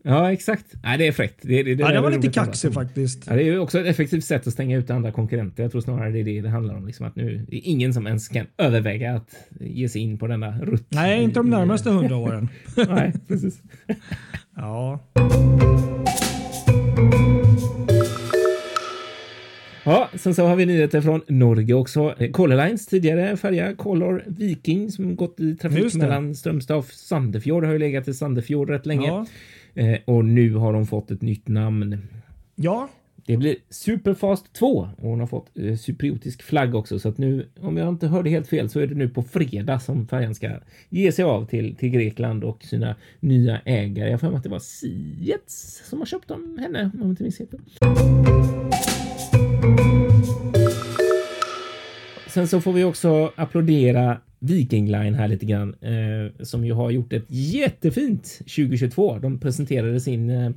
Ja, 0.09 0.33
exakt. 0.33 0.67
Nej, 0.83 0.99
det 0.99 1.07
är 1.07 1.13
fräckt. 1.13 1.39
Det, 1.43 1.63
det, 1.63 1.75
det, 1.75 1.83
Ja, 1.83 1.93
det 1.93 2.01
var 2.01 2.11
lite 2.11 2.29
kaxig 2.29 2.73
faktiskt. 2.75 3.27
Ja, 3.27 3.35
det 3.35 3.43
är 3.43 3.45
ju 3.45 3.59
också 3.59 3.79
ett 3.79 3.87
effektivt 3.87 4.25
sätt 4.25 4.47
att 4.47 4.53
stänga 4.53 4.77
ut 4.77 4.91
andra 4.91 5.13
konkurrenter. 5.13 5.63
Jag 5.63 5.73
tror 5.73 5.81
snarare 5.81 6.11
det 6.11 6.19
är 6.19 6.25
det 6.25 6.41
det 6.41 6.49
handlar 6.49 6.75
om. 6.77 6.87
Liksom 6.87 7.07
att 7.07 7.17
nu 7.17 7.47
det 7.49 7.57
är 7.57 7.61
ingen 7.65 7.95
som 7.95 8.07
ens 8.07 8.29
kan 8.29 8.47
överväga 8.59 9.15
att 9.15 9.35
ge 9.61 9.89
sig 9.89 10.03
in 10.03 10.19
på 10.19 10.27
denna 10.27 10.59
rutt. 10.61 10.87
Nej, 10.89 11.23
inte 11.23 11.39
de 11.39 11.51
närmaste 11.51 11.89
100 11.89 12.17
åren. 12.17 12.49
Nej, 12.89 13.13
precis. 13.29 13.63
Ja. 14.57 15.01
Ja, 19.85 20.09
sen 20.15 20.35
så 20.35 20.47
har 20.47 20.57
vi 20.57 20.67
nyheter 20.67 21.01
från 21.01 21.21
Norge 21.29 21.75
också. 21.75 22.15
Color 22.33 22.57
Lines 22.57 22.87
tidigare 22.87 23.37
färja 23.37 23.75
Color 23.75 24.25
Viking 24.27 24.91
som 24.91 25.17
gått 25.17 25.41
i 25.41 25.57
trafik 25.57 25.95
mellan 25.95 26.35
Strömstad 26.35 26.77
och 26.77 26.85
Sandefjord 26.85 27.65
har 27.65 27.73
ju 27.73 27.79
legat 27.79 28.09
i 28.09 28.15
Sandefjord 28.15 28.71
rätt 28.71 28.87
länge 28.87 29.07
Ja. 29.07 29.27
Eh, 29.79 29.99
och 30.05 30.25
nu 30.25 30.55
har 30.55 30.73
de 30.73 30.87
fått 30.87 31.11
ett 31.11 31.23
nytt 31.23 31.49
namn. 31.49 31.99
ja, 32.55 32.89
Det 33.27 33.37
blir 33.37 33.57
Superfast 33.71 34.53
2 34.53 34.67
och 34.97 35.09
hon 35.09 35.21
har 35.21 35.27
fått 35.27 35.59
eh, 35.59 35.77
cypriotisk 35.77 36.43
flagg 36.43 36.75
också 36.75 36.99
så 36.99 37.09
att 37.09 37.19
nu 37.19 37.49
om 37.61 37.77
jag 37.77 37.89
inte 37.89 38.07
hörde 38.07 38.31
helt 38.31 38.49
fel 38.49 38.71
så 38.71 38.81
är 38.81 38.87
det 38.87 38.95
nu 38.95 39.09
på 39.09 39.23
fredag 39.23 39.79
som 39.79 40.07
färjan 40.07 40.35
ska 40.35 40.51
ge 40.89 41.13
sig 41.13 41.25
av 41.25 41.47
till, 41.47 41.77
till 41.77 41.91
Grekland 41.91 42.45
och 42.45 42.65
sina 42.65 42.97
nya 43.21 43.61
ägare. 43.65 44.11
Jag 44.11 44.19
har 44.19 44.33
att 44.33 44.43
det 44.43 44.49
var 44.49 44.59
Siets 44.59 45.83
som 45.85 45.99
har 45.99 46.07
köpt 46.07 46.29
dem 46.29 46.59
henne 46.61 46.91
om 46.95 47.01
jag 47.01 47.11
inte 47.11 47.23
minns 47.23 47.39
helt. 47.39 47.51
Sen 52.29 52.49
så 52.49 52.61
får 52.61 52.73
vi 52.73 52.85
också 52.85 53.33
applådera 53.37 54.21
Viking 54.41 54.87
Line 54.91 55.15
här 55.15 55.29
lite 55.29 55.47
grann 55.47 55.75
eh, 55.81 56.45
som 56.45 56.65
ju 56.65 56.73
har 56.73 56.91
gjort 56.91 57.13
ett 57.13 57.25
jättefint 57.29 58.39
2022. 58.39 59.19
De 59.19 59.39
presenterade 59.41 60.01
sin 60.01 60.31
eh, 60.31 60.51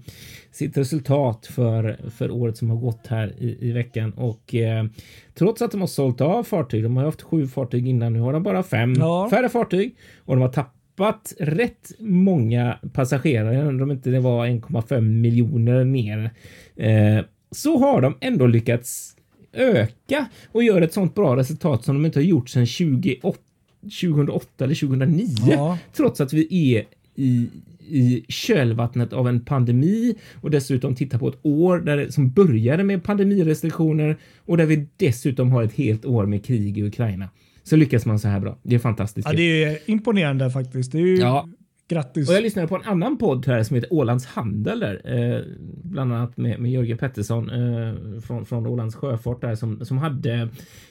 sitt 0.52 0.78
resultat 0.78 1.46
för 1.46 1.98
för 2.10 2.32
året 2.32 2.58
som 2.58 2.70
har 2.70 2.78
gått 2.78 3.08
här 3.08 3.34
i, 3.40 3.58
i 3.70 3.72
veckan 3.72 4.12
och 4.14 4.56
eh, 4.56 4.86
trots 5.34 5.62
att 5.62 5.72
de 5.72 5.80
har 5.82 5.88
sålt 5.88 6.22
av 6.22 6.44
fartyg. 6.44 6.84
De 6.84 6.98
har 6.98 7.06
haft 7.06 7.22
sju 7.22 7.48
fartyg 7.48 7.88
innan. 7.88 8.14
Nu 8.14 8.20
har 8.20 8.34
de 8.34 8.44
bara 8.44 8.64
fem 8.64 8.94
Ja. 8.98 9.28
färre 9.30 9.50
fartyg 9.50 9.96
och 10.26 10.36
de 10.36 10.42
har 10.42 10.50
tappat 10.50 11.34
rätt 11.40 11.92
många 12.00 12.78
passagerare. 12.94 13.56
Jag 13.56 13.68
undrar 13.68 13.84
om 13.84 13.92
inte 13.92 14.10
det 14.10 14.20
var 14.20 14.48
1,5 14.48 15.02
miljoner 15.02 15.84
ner. 15.84 16.32
Eh, 16.76 17.26
så 17.52 17.78
har 17.78 18.02
de 18.02 18.18
ändå 18.22 18.48
lyckats 18.48 19.16
öka 19.54 20.26
och 20.52 20.64
gör 20.64 20.82
ett 20.82 20.94
sånt 20.94 21.16
bra 21.16 21.36
resultat 21.36 21.84
som 21.84 21.96
de 21.96 22.06
inte 22.06 22.20
har 22.20 22.24
gjort 22.24 22.50
sedan 22.50 22.66
2008, 22.66 23.38
2008 23.82 24.64
eller 24.64 24.76
2009. 24.76 25.28
Ja. 25.48 25.78
Trots 25.94 26.22
att 26.22 26.34
vi 26.34 26.76
är 26.76 26.86
i, 27.16 27.50
i 27.88 28.26
kölvattnet 28.28 29.14
av 29.14 29.28
en 29.28 29.40
pandemi 29.40 30.16
och 30.42 30.52
dessutom 30.52 30.96
tittar 30.96 31.20
på 31.20 31.28
ett 31.28 31.40
år 31.42 31.80
där 31.80 31.98
det, 31.98 32.12
som 32.12 32.32
började 32.32 32.84
med 32.84 33.04
pandemirestriktioner 33.04 34.18
och 34.46 34.58
där 34.58 34.66
vi 34.66 34.88
dessutom 34.98 35.52
har 35.52 35.64
ett 35.64 35.74
helt 35.74 36.06
år 36.06 36.26
med 36.26 36.46
krig 36.46 36.78
i 36.78 36.84
Ukraina. 36.84 37.30
Så 37.64 37.76
lyckas 37.76 38.06
man 38.06 38.20
så 38.20 38.28
här 38.28 38.40
bra. 38.40 38.58
Det 38.64 38.76
är 38.76 38.80
fantastiskt. 38.80 39.28
ja, 39.28 39.34
det 39.34 39.64
är 39.64 39.78
imponerande 39.86 40.52
faktiskt. 40.52 40.92
Det 40.92 40.98
är 40.98 41.02
ju 41.02 41.18
Ja 41.18 41.50
grattis. 41.92 42.30
Och 42.30 42.36
jag 42.36 42.44
lyssnade 42.44 42.68
på 42.68 42.76
en 42.76 42.84
annan 42.84 43.18
podd 43.18 43.48
här 43.48 43.64
som 43.64 43.76
heter 43.76 43.94
Ålands 43.94 44.26
Handel 44.26 44.80
där, 44.80 45.02
eh, 45.06 45.42
bland 45.84 46.14
annat 46.14 46.38
med, 46.38 46.60
med 46.60 46.72
Jörgen 46.72 46.98
Pettersson 46.98 47.50
eh, 47.50 48.20
från, 48.22 48.46
från 48.46 48.68
Ålands 48.68 48.96
Sjöfart 48.96 49.42
där 49.42 49.56
som, 49.56 49.86
som 49.86 49.98
hade 49.98 50.50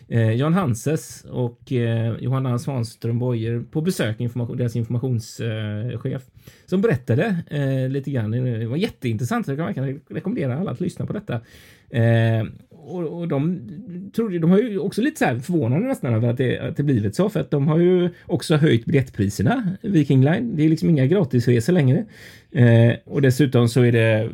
eh, 0.08 0.32
Jan 0.32 0.54
Hanses 0.54 1.24
och 1.30 1.72
eh, 1.72 2.16
Johanna 2.20 2.58
Svanström 2.58 3.18
Boyer 3.18 3.64
på 3.70 3.80
besök, 3.80 4.20
information, 4.20 4.56
deras 4.56 4.76
informationschef, 4.76 6.22
eh, 6.22 6.39
som 6.66 6.80
berättade 6.80 7.36
eh, 7.50 7.88
lite 7.88 8.10
grann. 8.10 8.30
Det 8.30 8.66
var 8.66 8.76
jätteintressant. 8.76 9.48
Jag 9.48 9.56
kan 9.56 9.66
verkligen 9.66 10.00
rekommendera 10.08 10.58
alla 10.58 10.70
att 10.70 10.80
lyssna 10.80 11.06
på 11.06 11.12
detta. 11.12 11.40
Eh, 11.90 12.46
och, 12.70 13.20
och 13.20 13.28
de 13.28 13.60
trodde, 14.14 14.38
de 14.38 14.50
har 14.50 14.58
ju 14.58 14.78
också 14.78 15.02
lite 15.02 15.18
så 15.18 15.24
här 15.24 15.38
förvånade 15.38 15.86
nästan 15.86 16.14
över 16.14 16.28
att 16.28 16.36
det, 16.36 16.58
att 16.58 16.76
det 16.76 16.82
blivit 16.82 17.14
så 17.14 17.28
för 17.28 17.40
att 17.40 17.50
de 17.50 17.68
har 17.68 17.78
ju 17.78 18.10
också 18.26 18.56
höjt 18.56 18.84
biljettpriserna 18.84 19.76
Viking 19.82 20.24
Line. 20.24 20.56
Det 20.56 20.64
är 20.64 20.68
liksom 20.68 20.90
inga 20.90 21.06
gratisresor 21.06 21.72
längre. 21.72 22.04
Eh, 22.52 22.92
och 23.04 23.22
dessutom 23.22 23.68
så 23.68 23.82
är 23.82 23.92
det 23.92 24.30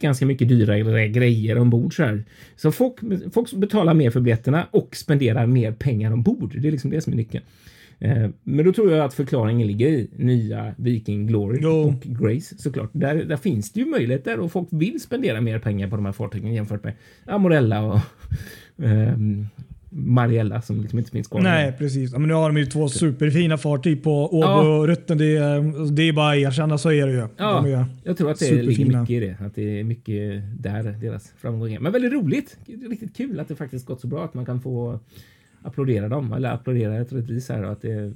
ganska 0.00 0.26
mycket 0.26 0.48
dyrare 0.48 1.08
grejer 1.08 1.58
ombord 1.58 1.96
så 1.96 2.02
här. 2.02 2.24
Så 2.56 2.72
folk, 2.72 2.94
folk 3.32 3.52
betalar 3.52 3.94
mer 3.94 4.10
för 4.10 4.20
biljetterna 4.20 4.66
och 4.70 4.96
spenderar 4.96 5.46
mer 5.46 5.72
pengar 5.72 6.12
ombord. 6.12 6.54
Det 6.60 6.68
är 6.68 6.72
liksom 6.72 6.90
det 6.90 7.00
som 7.00 7.12
är 7.12 7.16
nyckeln. 7.16 7.44
Eh, 8.04 8.28
Men 8.42 8.64
då 8.64 8.72
tror 8.72 8.92
jag 8.92 9.04
att 9.04 9.14
förklaringen 9.14 9.66
ligger 9.66 9.88
i 9.88 10.10
nya 10.16 10.74
Viking 10.78 11.26
Glory 11.26 11.58
Jo. 11.62 11.70
och 11.70 12.00
Grace 12.00 12.54
såklart. 12.58 12.90
Där, 12.92 13.14
där 13.14 13.36
finns 13.36 13.72
det 13.72 13.80
ju 13.80 13.86
möjligheter 13.86 14.40
och 14.40 14.52
folk 14.52 14.68
vill 14.70 15.00
spendera 15.00 15.40
mer 15.40 15.58
pengar 15.58 15.88
på 15.88 15.96
de 15.96 16.04
här 16.04 16.12
fartygen 16.12 16.54
jämfört 16.54 16.84
med 16.84 16.92
Amorella 17.26 17.82
och 17.82 17.98
ehm, 18.84 19.46
Mariella 19.94 20.62
som 20.62 20.80
liksom 20.80 20.98
inte 20.98 21.10
finns 21.10 21.28
kvar. 21.28 21.40
Nej, 21.40 21.72
precis. 21.78 22.12
Ja, 22.12 22.18
men 22.18 22.28
nu 22.28 22.34
har 22.34 22.48
de 22.48 22.56
ju 22.58 22.66
två 22.66 22.88
superfina 22.88 23.58
fartyg 23.58 24.02
på 24.02 24.26
Åbo 24.26 24.40
Ja. 24.46 24.78
och 24.78 24.86
Rutten. 24.88 25.18
Det 25.18 25.24
det 25.92 26.02
är 26.08 26.12
bara 26.12 26.30
att 26.32 26.36
erkänna, 26.38 26.78
så 26.78 26.92
är 26.92 27.06
det 27.06 27.12
ju. 27.12 27.26
Ja, 27.36 27.60
De 27.64 27.86
jag 28.04 28.16
tror 28.16 28.30
att 28.30 28.38
det 28.38 28.50
ligger 28.52 28.62
superfina. 28.72 29.00
mycket 29.00 29.14
i 29.14 29.20
det. 29.20 29.36
Att 29.46 29.54
det 29.54 29.80
är 29.80 29.84
mycket 29.84 30.42
där 30.62 30.82
deras 31.00 31.32
framgång 31.38 31.72
är. 31.72 31.80
Men 31.80 31.92
väldigt 31.92 32.12
roligt. 32.12 32.56
Riktigt 32.90 33.16
kul 33.16 33.40
att 33.40 33.48
det 33.48 33.54
faktiskt 33.56 33.86
gått 33.86 34.00
så 34.00 34.06
bra 34.06 34.24
att 34.24 34.34
man 34.34 34.46
kan 34.46 34.60
få 34.60 35.00
applådera 35.64 36.08
dem. 36.08 36.32
Eller 36.32 36.50
applådera 36.52 37.00
rättvis 37.00 37.48
här. 37.48 37.62
Att 37.62 37.82
det, 37.82 37.88
ja, 37.88 38.12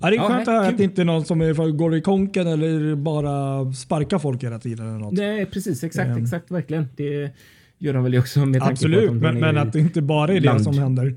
det 0.00 0.06
är 0.06 0.12
Ja, 0.12 0.28
skönt 0.28 0.46
nej, 0.46 0.68
att 0.68 0.78
det 0.78 0.84
inte 0.84 1.00
är 1.02 1.04
någon 1.04 1.24
som 1.24 1.40
är, 1.40 1.70
går 1.72 1.94
i 1.94 2.00
konken 2.00 2.46
eller 2.46 2.94
bara 2.96 3.72
sparkar 3.72 4.18
folk 4.18 4.44
hela 4.44 4.58
tiden. 4.58 4.88
Eller 4.88 4.98
något. 4.98 5.12
nej, 5.12 5.46
precis. 5.46 5.84
Exakt, 5.84 6.08
Ehm. 6.10 6.22
exakt. 6.22 6.50
Verkligen. 6.50 6.86
Det 6.96 7.30
gör 7.78 7.94
de 7.94 8.04
väl 8.04 8.18
också 8.18 8.38
med 8.46 8.60
tanke 8.60 8.64
på 8.64 8.70
Absolut, 8.72 8.98
att 9.02 9.06
de 9.08 9.18
men, 9.18 9.40
men 9.40 9.58
att 9.58 9.72
det 9.72 9.80
inte 9.80 10.02
bara 10.02 10.30
är 10.30 10.34
det 10.40 10.46
land. 10.46 10.62
som 10.62 10.78
händer. 10.78 11.14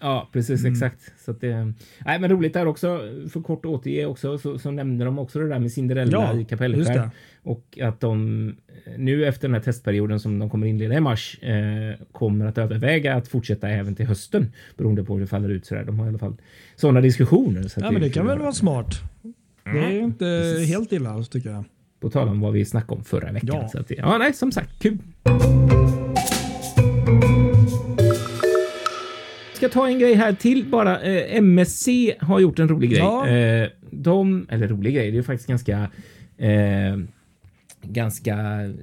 Ja, 0.00 0.28
precis 0.32 0.60
Mm. 0.60 0.72
exakt. 0.72 1.12
Så 1.24 1.30
att 1.30 1.40
det, 1.40 1.72
nej, 2.06 2.18
men 2.20 2.30
roligt 2.30 2.52
där 2.54 2.66
också. 2.66 3.00
För 3.32 3.40
kort 3.40 3.64
återge 3.66 4.06
också 4.06 4.38
så, 4.38 4.58
så 4.58 4.70
nämnde 4.70 5.04
de 5.04 5.18
också 5.18 5.38
det 5.38 5.48
där 5.48 5.58
med 5.58 5.72
Cinderella 5.72 6.12
Ja, 6.12 6.40
i 6.40 6.44
Kapellskär 6.44 7.10
och 7.42 7.78
att 7.82 8.00
de 8.00 8.52
nu 8.98 9.26
efter 9.26 9.48
den 9.48 9.54
här 9.54 9.60
testperioden 9.62 10.20
som 10.20 10.38
de 10.38 10.50
kommer 10.50 10.66
inleda 10.66 10.94
i 10.94 11.00
mars 11.00 11.38
eh, 11.42 12.06
kommer 12.12 12.46
att 12.46 12.58
överväga 12.58 13.14
att 13.14 13.28
fortsätta 13.28 13.68
även 13.68 13.94
till 13.94 14.06
hösten 14.06 14.52
beroende 14.76 15.04
på 15.04 15.14
hur 15.14 15.20
det 15.20 15.26
faller 15.26 15.48
ut 15.48 15.66
så 15.66 15.74
där. 15.74 15.84
De 15.84 15.98
har 15.98 16.06
i 16.06 16.08
alla 16.08 16.18
fall 16.18 16.36
sådana 16.76 17.00
diskussioner. 17.00 17.62
Så 17.62 17.80
Ja, 17.80 17.90
men 17.90 18.02
det 18.02 18.10
kan 18.10 18.26
väl 18.26 18.38
vara 18.38 18.52
smart. 18.52 18.94
Det 19.64 19.78
är 19.78 20.00
inte 20.00 20.18
Precis. 20.18 20.68
helt 20.68 20.92
illa 20.92 21.22
tycker 21.22 21.50
jag. 21.50 21.64
På 22.00 22.10
tal 22.10 22.28
om 22.28 22.40
vad 22.40 22.52
vi 22.52 22.64
snackade 22.64 22.98
om 22.98 23.04
förra 23.04 23.32
veckan. 23.32 23.48
Ja. 23.62 23.68
Så 23.68 23.78
att 23.78 23.90
ja, 23.90 24.18
nej, 24.18 24.32
som 24.34 24.52
sagt, 24.52 24.82
kul. 24.82 24.98
Ska 29.60 29.68
ta 29.68 29.88
en 29.88 29.98
grej 29.98 30.14
här 30.14 30.32
till 30.32 30.64
bara. 30.64 31.00
Eh, 31.00 31.36
MSC 31.36 31.88
har 32.20 32.40
gjort 32.40 32.58
en 32.58 32.68
rolig 32.68 32.90
grej. 32.90 32.98
Ja. 32.98 33.28
Eh, 33.28 33.68
de, 33.90 34.46
eller 34.50 34.68
rolig 34.68 34.94
grej, 34.94 35.10
det 35.10 35.18
är 35.18 35.22
faktiskt 35.22 35.48
ganska 35.48 35.90
eh, 36.38 36.96
ganska 37.82 38.36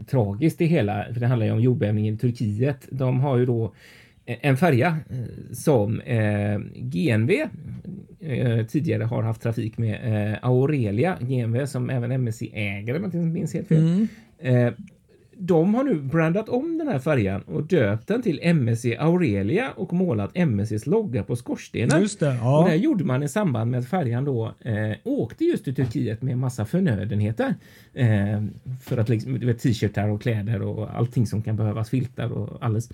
tragiskt 0.10 0.58
det 0.58 0.66
hela. 0.66 1.06
För 1.14 1.20
det 1.20 1.28
handlar 1.28 1.46
ju 1.46 1.52
om 1.52 1.62
jordbävningen 1.62 2.16
i 2.16 2.18
Turkiet. 2.18 2.88
De 2.92 3.20
har 3.20 3.38
ju 3.38 3.46
då 3.46 3.74
en 4.26 4.58
färja 4.58 4.98
eh, 5.10 5.54
som 5.54 6.02
eh, 6.02 6.60
GNV 6.76 7.32
eh, 8.20 8.66
tidigare 8.66 9.04
har 9.04 9.24
haft 9.24 9.42
trafik 9.42 9.78
med 9.78 10.32
eh, 10.32 10.38
Aurelia 10.42 11.18
GNV 11.20 11.66
som 11.66 11.90
även 11.90 12.12
MSC 12.12 12.42
äger 12.54 12.96
om 12.96 13.04
jag 13.04 13.08
inte 13.08 13.18
minns 13.18 13.54
helt 13.54 13.68
fel. 13.68 13.78
Mm. 13.78 14.74
De 15.40 15.76
har 15.76 15.84
nu 15.84 16.02
brandat 16.02 16.50
om 16.50 16.78
den 16.78 16.88
här 16.88 17.00
färjan 17.00 17.42
och 17.42 17.64
döpt 17.64 18.08
den 18.08 18.22
till 18.22 18.40
MSC 18.44 18.86
Aurelia 19.00 19.72
och 19.76 19.94
målat 19.94 20.32
MSCs 20.34 20.86
logga 20.86 21.24
på 21.24 21.36
skorstenen. 21.36 22.02
Just 22.02 22.20
det, 22.20 22.30
Och 22.30 22.66
det 22.66 22.76
ja. 22.76 22.76
gjorde 22.76 23.04
man 23.04 23.24
i 23.24 23.30
samband 23.30 23.72
med 23.72 23.80
att 23.80 23.90
färjan 23.90 24.26
då 24.26 24.54
eh, 24.60 24.92
åkte 25.04 25.46
just 25.46 25.64
till 25.64 25.76
Turkiet 25.76 26.22
med 26.22 26.38
massa 26.38 26.66
förnödenheter. 26.66 27.56
Eh, 27.94 28.44
för 28.84 28.98
att 28.98 29.10
liksom, 29.10 29.40
t-shirtar 29.62 30.10
och 30.10 30.22
kläder 30.22 30.62
och 30.62 30.98
allting 30.98 31.28
som 31.28 31.42
kan 31.42 31.56
behövas, 31.56 31.90
filtar 31.90 32.32
och 32.32 32.66
alles. 32.66 32.90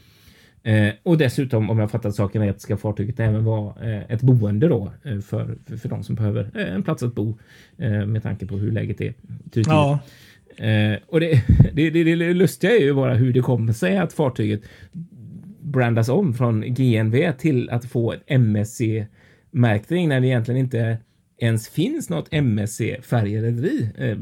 Eh, 0.63 0.93
och 1.03 1.17
dessutom, 1.17 1.69
om 1.69 1.79
jag 1.79 1.91
fattat 1.91 2.15
saken 2.15 2.41
rätt, 2.41 2.61
ska 2.61 2.77
fartyget 2.77 3.19
även 3.19 3.45
vara 3.45 3.73
eh, 3.81 4.11
ett 4.11 4.21
boende 4.21 4.67
då 4.67 4.91
eh, 5.03 5.19
för, 5.19 5.57
för, 5.65 5.77
för 5.77 5.89
de 5.89 6.03
som 6.03 6.15
behöver 6.15 6.51
eh, 6.55 6.73
en 6.73 6.83
plats 6.83 7.03
att 7.03 7.15
bo 7.15 7.37
eh, 7.77 8.05
med 8.05 8.23
tanke 8.23 8.45
på 8.45 8.57
hur 8.57 8.71
läget 8.71 9.01
är 9.01 9.13
Turkiet. 9.43 9.67
ja. 9.67 9.99
Eh, 10.57 10.99
och 11.07 11.19
det, 11.19 11.41
det, 11.73 11.89
det, 11.89 12.03
det 12.03 12.33
lustiga 12.33 12.71
är 12.71 12.79
ju 12.81 12.93
bara 12.93 13.13
hur 13.13 13.33
det 13.33 13.41
kommer 13.41 13.73
sig 13.73 13.97
att 13.97 14.13
fartyget 14.13 14.61
brandas 15.61 16.09
om 16.09 16.33
från 16.33 16.61
GNV 16.73 17.31
till 17.37 17.69
att 17.69 17.85
få 17.85 18.13
ett 18.13 18.23
MSC-märkning 18.27 20.09
när 20.09 20.19
det 20.21 20.27
egentligen 20.27 20.59
inte 20.59 20.97
ens 21.37 21.69
finns 21.69 22.09
något 22.09 22.27
MSC-färjerederi. 22.33 23.89
Eh, 23.97 24.17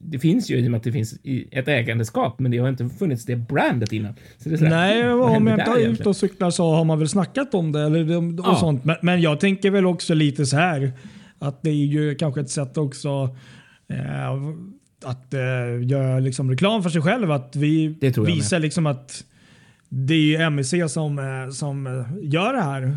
det 0.00 0.18
finns 0.18 0.50
ju 0.50 0.56
i 0.56 0.66
och 0.66 0.70
med 0.70 0.78
att 0.78 0.84
det 0.84 0.92
finns 0.92 1.14
ett 1.50 1.68
ägandeskap, 1.68 2.38
men 2.38 2.50
det 2.50 2.58
har 2.58 2.68
inte 2.68 2.88
funnits 2.88 3.24
det 3.24 3.36
brandet 3.36 3.92
innan. 3.92 4.14
Så 4.38 4.48
det 4.48 4.54
är 4.54 4.56
så 4.56 4.64
här, 4.64 4.70
Nej, 4.70 5.14
vad 5.14 5.36
om 5.36 5.46
jag 5.46 5.58
inte 5.58 5.70
är 5.70 5.74
ute 5.74 5.80
egentligen? 5.82 6.08
och 6.08 6.16
cyklar 6.16 6.50
så 6.50 6.70
har 6.74 6.84
man 6.84 6.98
väl 6.98 7.08
snackat 7.08 7.54
om 7.54 7.72
det. 7.72 7.80
Eller, 7.80 8.16
och 8.16 8.34
Ja. 8.44 8.56
sånt. 8.60 8.84
Men, 8.84 8.96
men 9.02 9.20
jag 9.20 9.40
tänker 9.40 9.70
väl 9.70 9.86
också 9.86 10.14
lite 10.14 10.46
så 10.46 10.56
här. 10.56 10.92
Att 11.38 11.62
det 11.62 11.70
är 11.70 11.74
ju 11.86 12.14
kanske 12.14 12.40
ett 12.40 12.50
sätt 12.50 12.76
också 12.78 13.36
eh, 13.88 14.34
att 15.04 15.34
eh, 15.34 15.40
göra 15.82 16.18
liksom 16.20 16.50
reklam 16.50 16.82
för 16.82 16.90
sig 16.90 17.02
själv. 17.02 17.30
Att 17.30 17.56
vi 17.56 17.88
Det 18.00 18.18
visar 18.18 18.58
liksom 18.58 18.86
att 18.86 19.24
det 19.88 20.14
är 20.14 20.18
ju 20.18 20.36
MSC 20.36 20.74
som, 20.88 21.18
eh, 21.18 21.50
som 21.52 21.86
eh, 21.86 21.92
gör 22.22 22.52
det 22.52 22.60
här. 22.62 22.96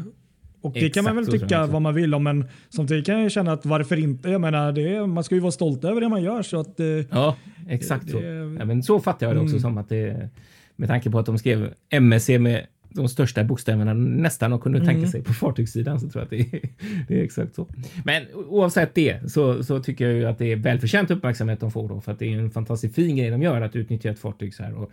Och 0.61 0.73
det 0.73 0.89
kan 0.89 1.03
man 1.03 1.15
väl 1.15 1.25
tycka 1.27 1.65
vad 1.65 1.81
man 1.81 1.93
vill 1.95 2.13
om, 2.13 2.23
men 2.23 2.45
samtidigt 2.69 3.05
kan 3.05 3.21
jag 3.21 3.31
känna 3.31 3.51
att 3.53 3.65
varför 3.65 3.97
inte? 3.99 4.29
Jag 4.29 4.41
menar, 4.41 4.71
det 4.71 5.07
man 5.07 5.23
ska 5.23 5.35
ju 5.35 5.41
vara 5.41 5.51
stolt 5.51 5.83
över 5.83 6.01
det 6.01 6.09
man 6.09 6.23
gör. 6.23 6.41
Så 6.41 6.59
att, 6.59 6.79
Ja, 7.11 7.35
exakt 7.69 8.09
så. 8.09 8.19
Det- 8.19 8.27
Mm. 8.27 8.57
Ja, 8.59 8.65
men 8.65 8.83
så 8.83 8.99
fattar 8.99 9.27
jag 9.27 9.35
det 9.35 9.39
också 9.41 9.59
som 9.59 9.77
att 9.77 9.89
det 9.89 10.29
med 10.75 10.89
tanke 10.89 11.09
på 11.11 11.19
att 11.19 11.25
de 11.25 11.37
skrev 11.37 11.73
MSC 11.89 12.39
med 12.39 12.65
de 12.97 13.09
största 13.09 13.43
bokstäverna 13.43 13.93
nästan 13.93 14.53
och 14.53 14.63
kunde 14.63 14.77
Mm. 14.79 14.87
tänka 14.87 15.07
sig 15.07 15.23
på 15.23 15.33
fartygssidan 15.33 15.99
så 15.99 16.09
tror 16.09 16.21
jag 16.21 16.23
att 16.23 16.29
det 16.51 16.57
är, 16.57 16.69
det 17.07 17.19
är 17.19 17.23
exakt 17.23 17.55
så. 17.55 17.67
Men 18.05 18.23
oavsett 18.33 18.95
det 18.95 19.31
så, 19.31 19.63
så 19.63 19.79
tycker 19.79 20.05
jag 20.07 20.13
ju 20.13 20.25
att 20.25 20.37
det 20.37 20.51
är 20.51 20.55
välförtjänt 20.55 21.11
uppmärksamhet 21.11 21.59
de 21.59 21.71
får 21.71 21.89
då 21.89 22.01
för 22.01 22.11
att 22.11 22.19
det 22.19 22.33
är 22.33 22.37
en 22.39 22.51
fantastiskt 22.51 22.95
fin 22.95 23.15
grej 23.15 23.29
de 23.29 23.41
gör 23.41 23.61
att 23.61 23.75
utnyttja 23.75 24.09
ett 24.09 24.19
fartyg 24.19 24.53
så 24.53 24.63
här 24.63 24.73
och 24.73 24.91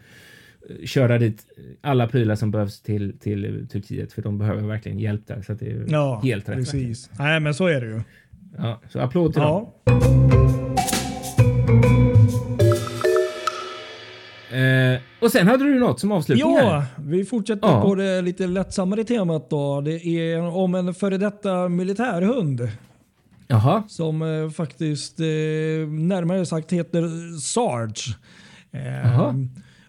eh, 0.70 0.86
köra 0.86 1.18
dit 1.18 1.46
alla 1.80 2.06
prylar 2.08 2.34
som 2.34 2.50
behövs 2.50 2.80
till, 2.82 3.18
till 3.18 3.66
Turkiet 3.72 4.12
för 4.12 4.22
de 4.22 4.38
behöver 4.38 4.62
verkligen 4.62 4.98
hjälp 4.98 5.26
där 5.26 5.42
så 5.42 5.52
att 5.52 5.60
det 5.60 5.66
är 5.70 5.84
ja, 5.88 6.20
helt 6.24 6.48
rätt. 6.48 6.58
verkligen. 6.58 6.86
precis. 6.88 7.10
Nej, 7.18 7.40
men 7.40 7.54
så 7.54 7.66
är 7.66 7.80
det 7.80 7.86
ju. 7.86 8.00
Ja, 8.58 8.80
så 8.88 8.98
applåd 9.00 9.32
till 9.32 9.42
dem. 9.42 9.66
Eh, 14.54 15.00
och 15.20 15.30
sen 15.32 15.48
hade 15.48 15.64
du 15.64 15.78
något 15.78 16.00
som 16.00 16.12
avslutning 16.12 16.56
här. 16.56 16.64
Ja, 16.64 16.84
vi 16.98 17.24
fortsätter 17.24 17.68
Ja. 17.68 17.82
på 17.82 17.94
det 17.94 18.22
lite 18.22 18.46
lättsammare 18.46 19.04
temat 19.04 19.50
då. 19.50 19.80
Det 19.80 20.06
är 20.06 20.40
om 20.56 20.74
en 20.74 20.94
före 20.94 21.18
detta 21.18 21.68
militärhund 21.68 22.68
Jaha. 23.48 23.82
som 23.88 24.22
eh, 24.22 24.50
faktiskt 24.50 25.20
eh, 25.20 25.24
närmare 25.88 26.46
sagt 26.46 26.72
heter 26.72 27.02
Sarge. 27.40 28.16
Eh, 28.72 29.34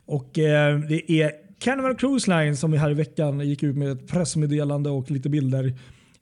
och 0.06 0.40
eh, 0.40 0.80
det 0.80 1.12
är 1.12 1.32
Carnival 1.60 1.96
Cruise 1.96 2.30
Line 2.32 2.58
som 2.58 2.72
vi 2.72 2.78
här 2.78 2.92
i 2.92 2.94
veckan 2.94 3.40
gick 3.40 3.64
ut 3.64 3.76
med 3.76 3.92
ett 3.92 4.08
pressmeddelande 4.08 4.90
och 4.90 5.12
lite 5.12 5.30
bilder 5.30 5.74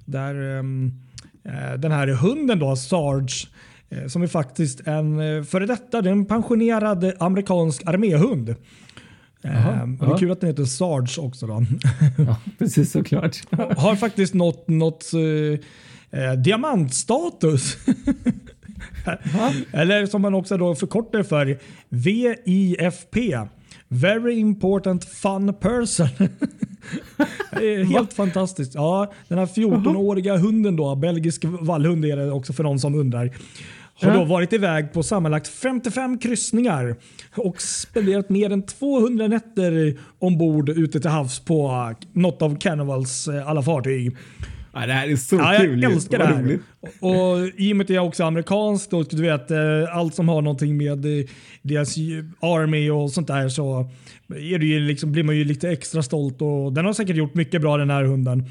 där 0.05 0.59
ehm, 0.59 0.91
eh, 1.45 1.79
den 1.79 1.91
här 1.91 2.07
hunden 2.07 2.59
då, 2.59 2.75
Sarge, 2.75 3.47
som 4.07 4.23
är 4.23 4.27
faktiskt 4.27 4.87
en 4.87 5.19
eh, 5.19 5.43
före 5.43 5.65
detta, 5.65 6.01
det 6.01 6.09
är 6.09 6.11
en 6.11 6.25
pensionerad 6.25 7.13
amerikansk 7.19 7.85
arméhund. 7.85 8.55
Ehm, 9.43 9.95
och 9.95 10.07
det 10.07 10.13
är 10.13 10.17
kul 10.17 10.31
att 10.31 10.41
den 10.41 10.49
heter 10.49 10.65
Sarge 10.65 11.21
också. 11.21 11.47
Då. 11.47 11.65
Ja, 12.17 12.37
precis 12.57 12.91
såklart. 12.91 13.37
Har 13.77 13.95
faktiskt 13.95 14.33
nått, 14.33 14.67
nått 14.67 15.11
eh, 15.13 16.21
eh, 16.21 16.33
diamantstatus. 16.33 17.77
Eller 19.71 20.05
som 20.05 20.21
man 20.21 20.33
också 20.33 20.57
då 20.57 20.75
förkortar 20.75 21.23
för 21.23 21.59
VIFP. 21.89 23.17
Very 23.87 24.33
important 24.33 25.05
fun 25.05 25.53
person. 25.53 26.07
Helt 27.93 28.13
fantastiskt. 28.13 28.75
Ja, 28.75 29.13
den 29.27 29.37
här 29.37 29.45
14-åriga 29.45 30.37
hunden 30.37 30.75
då, 30.75 30.95
belgisk 30.95 31.45
vallhund 31.45 32.05
är 32.05 32.17
det 32.17 32.31
också 32.31 32.53
för 32.53 32.63
någon 32.63 32.79
som 32.79 32.95
undrar. 32.95 33.31
Har 34.01 34.13
då 34.13 34.23
varit 34.23 34.53
iväg 34.53 34.93
på 34.93 35.03
sammanlagt 35.03 35.47
55 35.47 36.17
kryssningar 36.17 36.95
och 37.35 37.61
spenderat 37.61 38.29
mer 38.29 38.49
än 38.49 38.65
200 38.65 39.27
nätter 39.27 39.97
ombord 40.19 40.69
ute 40.69 40.99
till 40.99 41.09
havs 41.09 41.39
på 41.39 41.93
något 42.13 42.41
av 42.41 42.57
Carnivals 42.59 43.27
eh, 43.27 43.49
alla 43.49 43.61
fartyg. 43.61 44.17
Ja, 44.73 44.85
det 44.85 44.93
här 44.93 45.07
är 45.09 45.15
så 45.15 45.35
Ja, 45.35 45.55
kul. 45.59 45.81
jag 45.83 45.91
älskar 45.91 46.17
det 46.17 46.25
här. 46.25 46.59
Och 46.99 47.49
i 47.57 47.73
och 47.73 47.77
med 47.77 47.83
att 47.83 47.89
är 47.89 47.99
också 47.99 48.23
amerikanskt 48.23 48.93
och 48.93 49.05
du 49.09 49.21
vet 49.21 49.51
eh, 49.51 49.57
allt 49.97 50.15
som 50.15 50.29
har 50.29 50.41
någonting 50.41 50.77
med 50.77 51.05
eh, 51.05 51.25
deras 51.61 51.97
army 52.39 52.89
och 52.89 53.11
sånt 53.11 53.27
där 53.27 53.49
så 53.49 53.89
är 54.27 54.59
det 54.59 54.65
ju 54.65 54.79
liksom, 54.79 55.11
blir 55.11 55.23
man 55.23 55.37
ju 55.37 55.43
lite 55.43 55.69
extra 55.69 56.03
stolt 56.03 56.41
och 56.41 56.73
den 56.73 56.85
har 56.85 56.93
säkert 56.93 57.15
gjort 57.15 57.33
mycket 57.33 57.61
bra 57.61 57.77
den 57.77 57.89
här 57.89 58.03
hunden. 58.03 58.43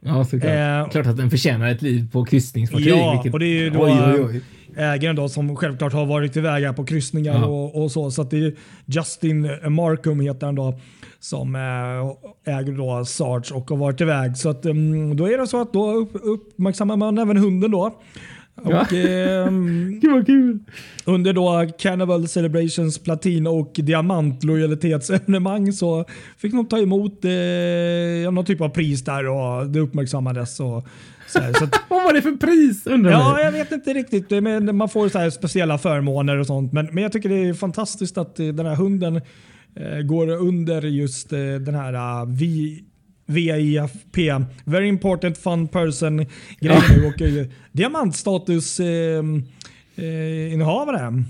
Ja, 0.00 0.24
såklart. 0.24 0.44
Eh, 0.86 0.90
Klart 0.90 1.06
att 1.06 1.16
den 1.16 1.30
förtjänar 1.30 1.68
ett 1.70 1.82
liv 1.82 2.10
på 2.12 2.24
kryssningsfartyg. 2.24 2.88
Ja, 2.88 3.12
vilket- 3.12 3.32
och 3.32 3.38
det 3.40 3.46
är 3.46 3.60
ju 3.60 3.70
då 3.70 3.84
Oj, 3.84 3.92
oj, 4.06 4.20
oj. 4.24 4.40
ägaren 4.76 5.16
då 5.16 5.28
som 5.28 5.56
självklart 5.56 5.92
har 5.92 6.06
varit 6.06 6.36
iväg 6.36 6.64
här 6.64 6.72
på 6.72 6.84
kryssningar 6.84 7.34
Ja. 7.34 7.46
och, 7.46 7.82
och 7.82 7.90
så. 7.92 8.10
Så 8.10 8.22
det 8.22 8.36
är 8.44 8.54
Justin 8.86 9.42
Markham 9.68 10.20
heter 10.20 10.46
han 10.46 10.54
då 10.54 10.80
som 11.20 11.54
eh, 11.54 12.54
äger 12.54 12.72
då 12.72 13.04
Sarge 13.04 13.54
och 13.54 13.70
har 13.70 13.76
varit 13.76 14.00
iväg. 14.00 14.36
Så 14.36 14.48
att, 14.50 14.64
mm, 14.64 15.16
då 15.16 15.26
är 15.32 15.38
det 15.38 15.46
så 15.46 15.60
att 15.62 15.72
då 15.72 15.90
upp, 15.92 16.10
uppmärksammar 16.22 16.96
man 16.96 17.18
även 17.18 17.36
hunden 17.36 17.70
då. 17.70 18.00
Och, 18.62 18.92
ehm, 18.92 20.00
Gud 20.02 20.12
vad 20.12 20.26
kul. 20.26 20.58
under 21.04 21.32
då 21.32 21.66
Carnival 21.78 22.28
Celebrations 22.28 22.98
platin 22.98 23.46
och 23.46 23.70
diamantlojalitetsevenemang 23.74 25.72
så 25.72 26.04
fick 26.38 26.52
de 26.52 26.66
ta 26.66 26.78
emot 26.78 27.24
eh, 27.24 28.32
någon 28.32 28.44
typ 28.44 28.60
av 28.60 28.68
pris 28.68 29.04
där 29.04 29.28
och 29.28 29.66
det 29.66 29.80
uppmärksammades. 29.80 30.60
Och, 30.60 30.86
så 31.28 31.38
här, 31.40 31.52
så 31.52 31.64
att, 31.64 31.82
Vad 31.88 32.04
var 32.04 32.12
det 32.12 32.22
för 32.22 32.32
pris 32.32 32.86
undrar 32.86 33.10
Ja, 33.10 33.18
man? 33.18 33.40
jag 33.40 33.52
vet 33.52 33.72
inte 33.72 33.94
riktigt. 33.94 34.30
Men 34.30 34.76
man 34.76 34.88
får 34.88 35.08
så 35.08 35.30
speciella 35.30 35.78
förmåner 35.78 36.36
och 36.36 36.46
sånt. 36.46 36.72
Men, 36.72 36.88
men 36.92 37.02
jag 37.02 37.12
tycker 37.12 37.28
det 37.28 37.48
är 37.48 37.54
fantastiskt 37.54 38.18
att 38.18 38.40
eh, 38.40 38.46
den 38.46 38.66
här 38.66 38.74
hunden 38.74 39.16
eh, 39.74 40.00
går 40.04 40.28
under 40.28 40.82
just 40.82 41.32
eh, 41.32 41.38
den 41.38 41.74
här 41.74 42.22
uh, 42.22 42.28
vi, 42.28 42.84
VIFP, 43.28 44.18
Very 44.64 44.88
Important 44.88 45.38
Fun 45.38 45.68
Person 45.68 46.26
grejen 46.60 46.82
nu 46.96 47.06
och 47.06 47.46
diamantstatus 47.72 48.80
eh, 48.80 49.24
eh, 49.96 50.52
innehavare. 50.52 51.24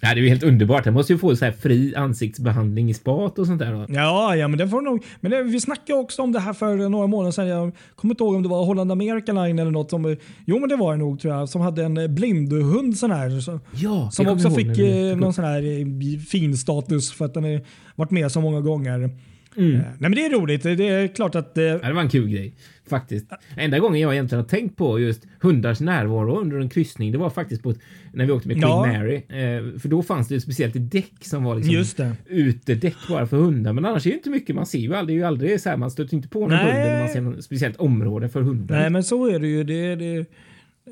Ja, 0.00 0.14
det 0.14 0.20
är 0.20 0.22
ju 0.22 0.28
helt 0.28 0.42
underbart. 0.42 0.84
Den 0.84 0.94
måste 0.94 1.12
ju 1.12 1.18
få 1.18 1.36
så 1.36 1.44
här 1.44 1.52
fri 1.52 1.94
ansiktsbehandling 1.94 2.90
i 2.90 2.94
spat 2.94 3.38
och 3.38 3.46
sånt 3.46 3.58
där. 3.58 3.72
då. 3.72 3.86
Ja, 3.88 4.36
ja, 4.36 4.48
men 4.48 4.58
det 4.58 4.68
får 4.68 4.80
nog. 4.80 5.04
Men 5.20 5.30
det, 5.30 5.42
vi 5.42 5.60
snackade 5.60 5.98
också 5.98 6.22
om 6.22 6.32
det 6.32 6.40
här 6.40 6.52
för 6.52 6.88
några 6.88 7.06
månader 7.06 7.32
sedan. 7.32 7.46
Jag 7.46 7.72
kommer 7.96 8.14
inte 8.14 8.24
ihåg 8.24 8.34
om 8.34 8.42
det 8.42 8.48
var 8.48 8.64
Holland 8.64 8.92
America 8.92 9.32
Line 9.32 9.58
eller 9.58 9.70
något. 9.70 9.90
Som, 9.90 10.16
jo, 10.44 10.58
men 10.58 10.68
det 10.68 10.76
var 10.76 10.92
det 10.92 10.98
nog 10.98 11.20
tror 11.20 11.34
jag. 11.34 11.48
Som 11.48 11.60
hade 11.60 11.84
en 11.84 12.14
blindhund 12.14 12.96
sån 12.96 13.10
här. 13.10 13.40
Så, 13.40 13.60
Ja, 13.74 14.10
Som 14.10 14.28
också 14.28 14.50
fick 14.50 14.78
eh, 14.78 15.16
någon 15.16 15.32
sån 15.34 15.44
här 15.44 15.62
eh, 15.62 16.18
fin 16.20 16.56
status 16.56 17.12
för 17.12 17.24
att 17.24 17.34
den 17.34 17.44
har 17.44 17.60
varit 17.94 18.10
med 18.10 18.32
så 18.32 18.40
många 18.40 18.60
gånger. 18.60 19.10
Mm. 19.56 19.74
Eh, 19.74 19.80
nej 19.80 19.94
men 19.98 20.12
det 20.12 20.26
är 20.26 20.30
roligt. 20.30 20.62
Det 20.62 20.88
är 20.88 21.06
klart 21.08 21.34
att... 21.34 21.58
Eh, 21.58 21.64
Ja, 21.64 21.78
det 21.88 21.92
var 21.92 22.02
en 22.02 22.08
kul 22.08 22.28
grej 22.28 22.54
faktiskt. 22.88 23.26
Enda 23.56 23.78
gången 23.78 24.00
jag 24.00 24.12
egentligen 24.12 24.42
har 24.44 24.48
tänkt 24.48 24.76
på 24.76 25.00
just 25.00 25.22
hundars 25.40 25.80
närvaro 25.80 26.40
under 26.40 26.58
en 26.58 26.68
kryssning, 26.68 27.12
det 27.12 27.18
var 27.18 27.30
faktiskt 27.30 27.62
på 27.62 27.70
ett, 27.70 27.78
när 28.12 28.26
vi 28.26 28.32
åkte 28.32 28.48
med 28.48 28.56
Queen 28.56 28.68
Ja. 28.70 28.86
Mary. 28.86 29.14
Eh, 29.16 29.78
för 29.80 29.88
då 29.88 30.02
fanns 30.02 30.28
det 30.28 30.34
ju 30.34 30.40
speciellt 30.40 30.76
ett 30.76 30.90
däck 30.90 31.12
som 31.20 31.44
var 31.44 31.54
liksom 31.54 31.74
Just 31.74 31.96
det. 31.96 32.12
utedäck 32.26 32.96
bara 33.08 33.26
för 33.26 33.36
hundar. 33.36 33.72
Men 33.72 33.84
annars 33.84 34.06
är 34.06 34.10
det 34.10 34.16
inte 34.16 34.30
mycket 34.30 34.56
man 34.56 34.66
ser 34.66 34.78
ju 34.78 34.94
aldrig. 34.94 35.16
Det 35.16 35.18
är 35.18 35.22
ju 35.22 35.26
aldrig 35.26 35.60
så 35.60 35.68
här, 35.70 35.76
man 35.76 35.90
stöter 35.90 36.14
inte 36.14 36.28
på 36.28 36.40
någon 36.40 36.50
Nej. 36.50 36.64
hund 36.64 36.76
eller 36.76 36.98
man 37.00 37.08
ser 37.08 37.20
något 37.20 37.44
speciellt 37.44 37.76
område 37.76 38.28
för 38.28 38.42
hundar. 38.42 38.76
nej 38.80 38.90
men 38.90 39.04
så 39.04 39.26
är 39.26 39.38
det 39.38 39.48
ju. 39.48 39.64
Det, 39.64 39.94
det, 39.96 40.24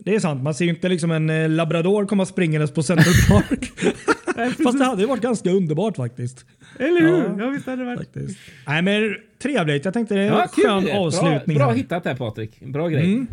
det 0.05 0.15
är 0.15 0.21
sant. 0.21 0.43
Man 0.43 0.55
ser 0.55 0.65
ju 0.65 0.71
inte 0.71 0.89
liksom 0.89 1.11
en 1.11 1.57
labrador 1.57 2.07
komma 2.07 2.27
springandes 2.27 2.71
på 2.75 2.83
Central 2.83 3.15
Park. 3.31 3.71
Fast 4.65 4.79
det 4.79 4.85
hade 4.85 5.07
varit 5.07 5.23
ganska 5.23 5.51
underbart 5.51 5.97
faktiskt. 5.97 6.47
Eller 6.79 7.01
hur? 7.01 7.19
Ja. 7.19 7.35
Ja, 7.39 7.51
visst 7.51 7.67
hade 7.67 7.79
det 7.83 7.85
varit. 7.87 7.99
faktiskt. 7.99 8.39
Nej 8.67 8.83
men 8.83 9.17
trevligt. 9.43 9.85
Jag 9.85 9.95
tänkte 9.95 10.15
det 10.15 10.21
är 10.21 10.27
Ja, 10.27 10.43
en 10.43 10.49
kul. 10.49 10.65
skön 10.65 10.85
Bra, 10.85 10.95
avslutning. 10.95 11.57
bra 11.59 11.67
här. 11.69 11.75
hittat 11.75 12.05
där 12.05 12.15
Patrik. 12.15 12.61
Bra 12.61 12.89
grej. 12.89 13.05
Mm. 13.05 13.27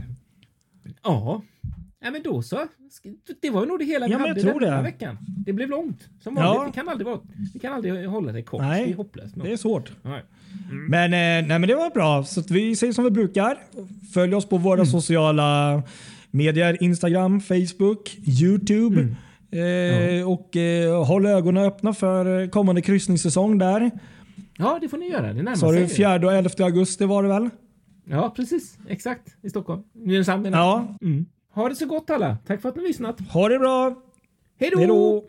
Ja, 1.04 1.42
Ja, 2.02 2.12
men 2.12 2.24
då 2.24 2.42
så. 2.42 2.60
Det 3.42 3.50
var 3.50 3.66
nog 3.66 3.80
det 3.80 3.86
hela 3.86 4.06
vi 4.06 4.12
Ja, 4.12 4.18
men 4.18 4.28
jag 4.28 4.36
hade 4.36 4.42
tror 4.52 4.60
den 4.60 4.70
här 4.70 4.78
det. 4.78 4.84
veckan. 4.84 5.18
Det 5.46 5.54
blev 5.54 5.70
långt. 5.70 6.10
Som 6.24 6.38
Ja. 6.38 6.54
vanligt. 6.54 6.74
Vi, 6.76 6.80
kan 6.80 6.90
aldrig 6.90 7.06
vara, 7.08 7.20
vi 7.54 7.60
kan 7.60 7.74
aldrig 7.74 8.08
hålla 8.08 8.32
det 8.32 8.42
kort. 8.44 8.62
Nej, 8.62 8.86
det 8.86 8.92
är 8.92 8.96
hopplöst. 8.96 9.36
Det 9.44 9.52
är 9.52 9.58
svårt. 9.58 9.92
Nej. 10.02 10.22
Men, 10.90 11.04
eh, 11.04 11.48
nej, 11.48 11.60
men 11.60 11.62
det 11.62 11.76
var 11.76 11.90
bra. 11.90 12.24
Så 12.24 12.40
att 12.40 12.52
vi 12.52 12.76
säger 12.76 12.94
som 12.94 13.04
vi 13.04 13.12
brukar. 13.12 13.58
Följ 14.14 14.36
oss 14.36 14.46
på 14.50 14.58
våra 14.58 14.86
sociala 14.86 15.84
medier. 16.32 16.84
Instagram, 16.84 17.42
Facebook, 17.42 18.18
YouTube. 18.42 19.16
Eh, 19.52 20.30
Och 20.30 20.56
eh, 20.58 21.06
håll 21.06 21.26
ögonen 21.26 21.64
öppna 21.64 21.94
för 21.94 22.48
kommande 22.48 22.82
kryssningssäsong 22.82 23.58
där. 23.58 23.92
Ja, 24.58 24.78
det 24.82 24.90
får 24.90 24.98
ni 24.98 25.10
göra. 25.10 25.28
Det 25.28 25.34
närmar 25.34 25.56
Så 25.56 25.72
sig. 25.72 25.82
det 25.82 25.88
4 25.88 26.16
och 26.16 26.34
11 26.34 26.50
augusti 26.60 27.06
var 27.06 27.24
det 27.24 27.30
väl? 27.30 27.50
Ja, 28.06 28.34
precis. 28.36 28.78
Exakt. 28.88 29.28
I 29.42 29.50
Stockholm. 29.50 29.84
Nynäshamn 29.94 30.44
menar. 30.44 30.58
Ja. 30.60 30.96
Mm. 31.02 31.26
Ha 31.54 31.70
det 31.70 31.76
så 31.76 31.86
gott 31.86 32.10
alla. 32.10 32.38
Tack 32.48 32.62
för 32.62 32.70
att 32.70 32.76
ni 32.76 32.84
lyssnat. 32.84 33.20
Ha 33.22 33.50
det 33.50 33.60
bra. 33.60 33.96
Hej 34.60 34.72
då. 34.88 35.24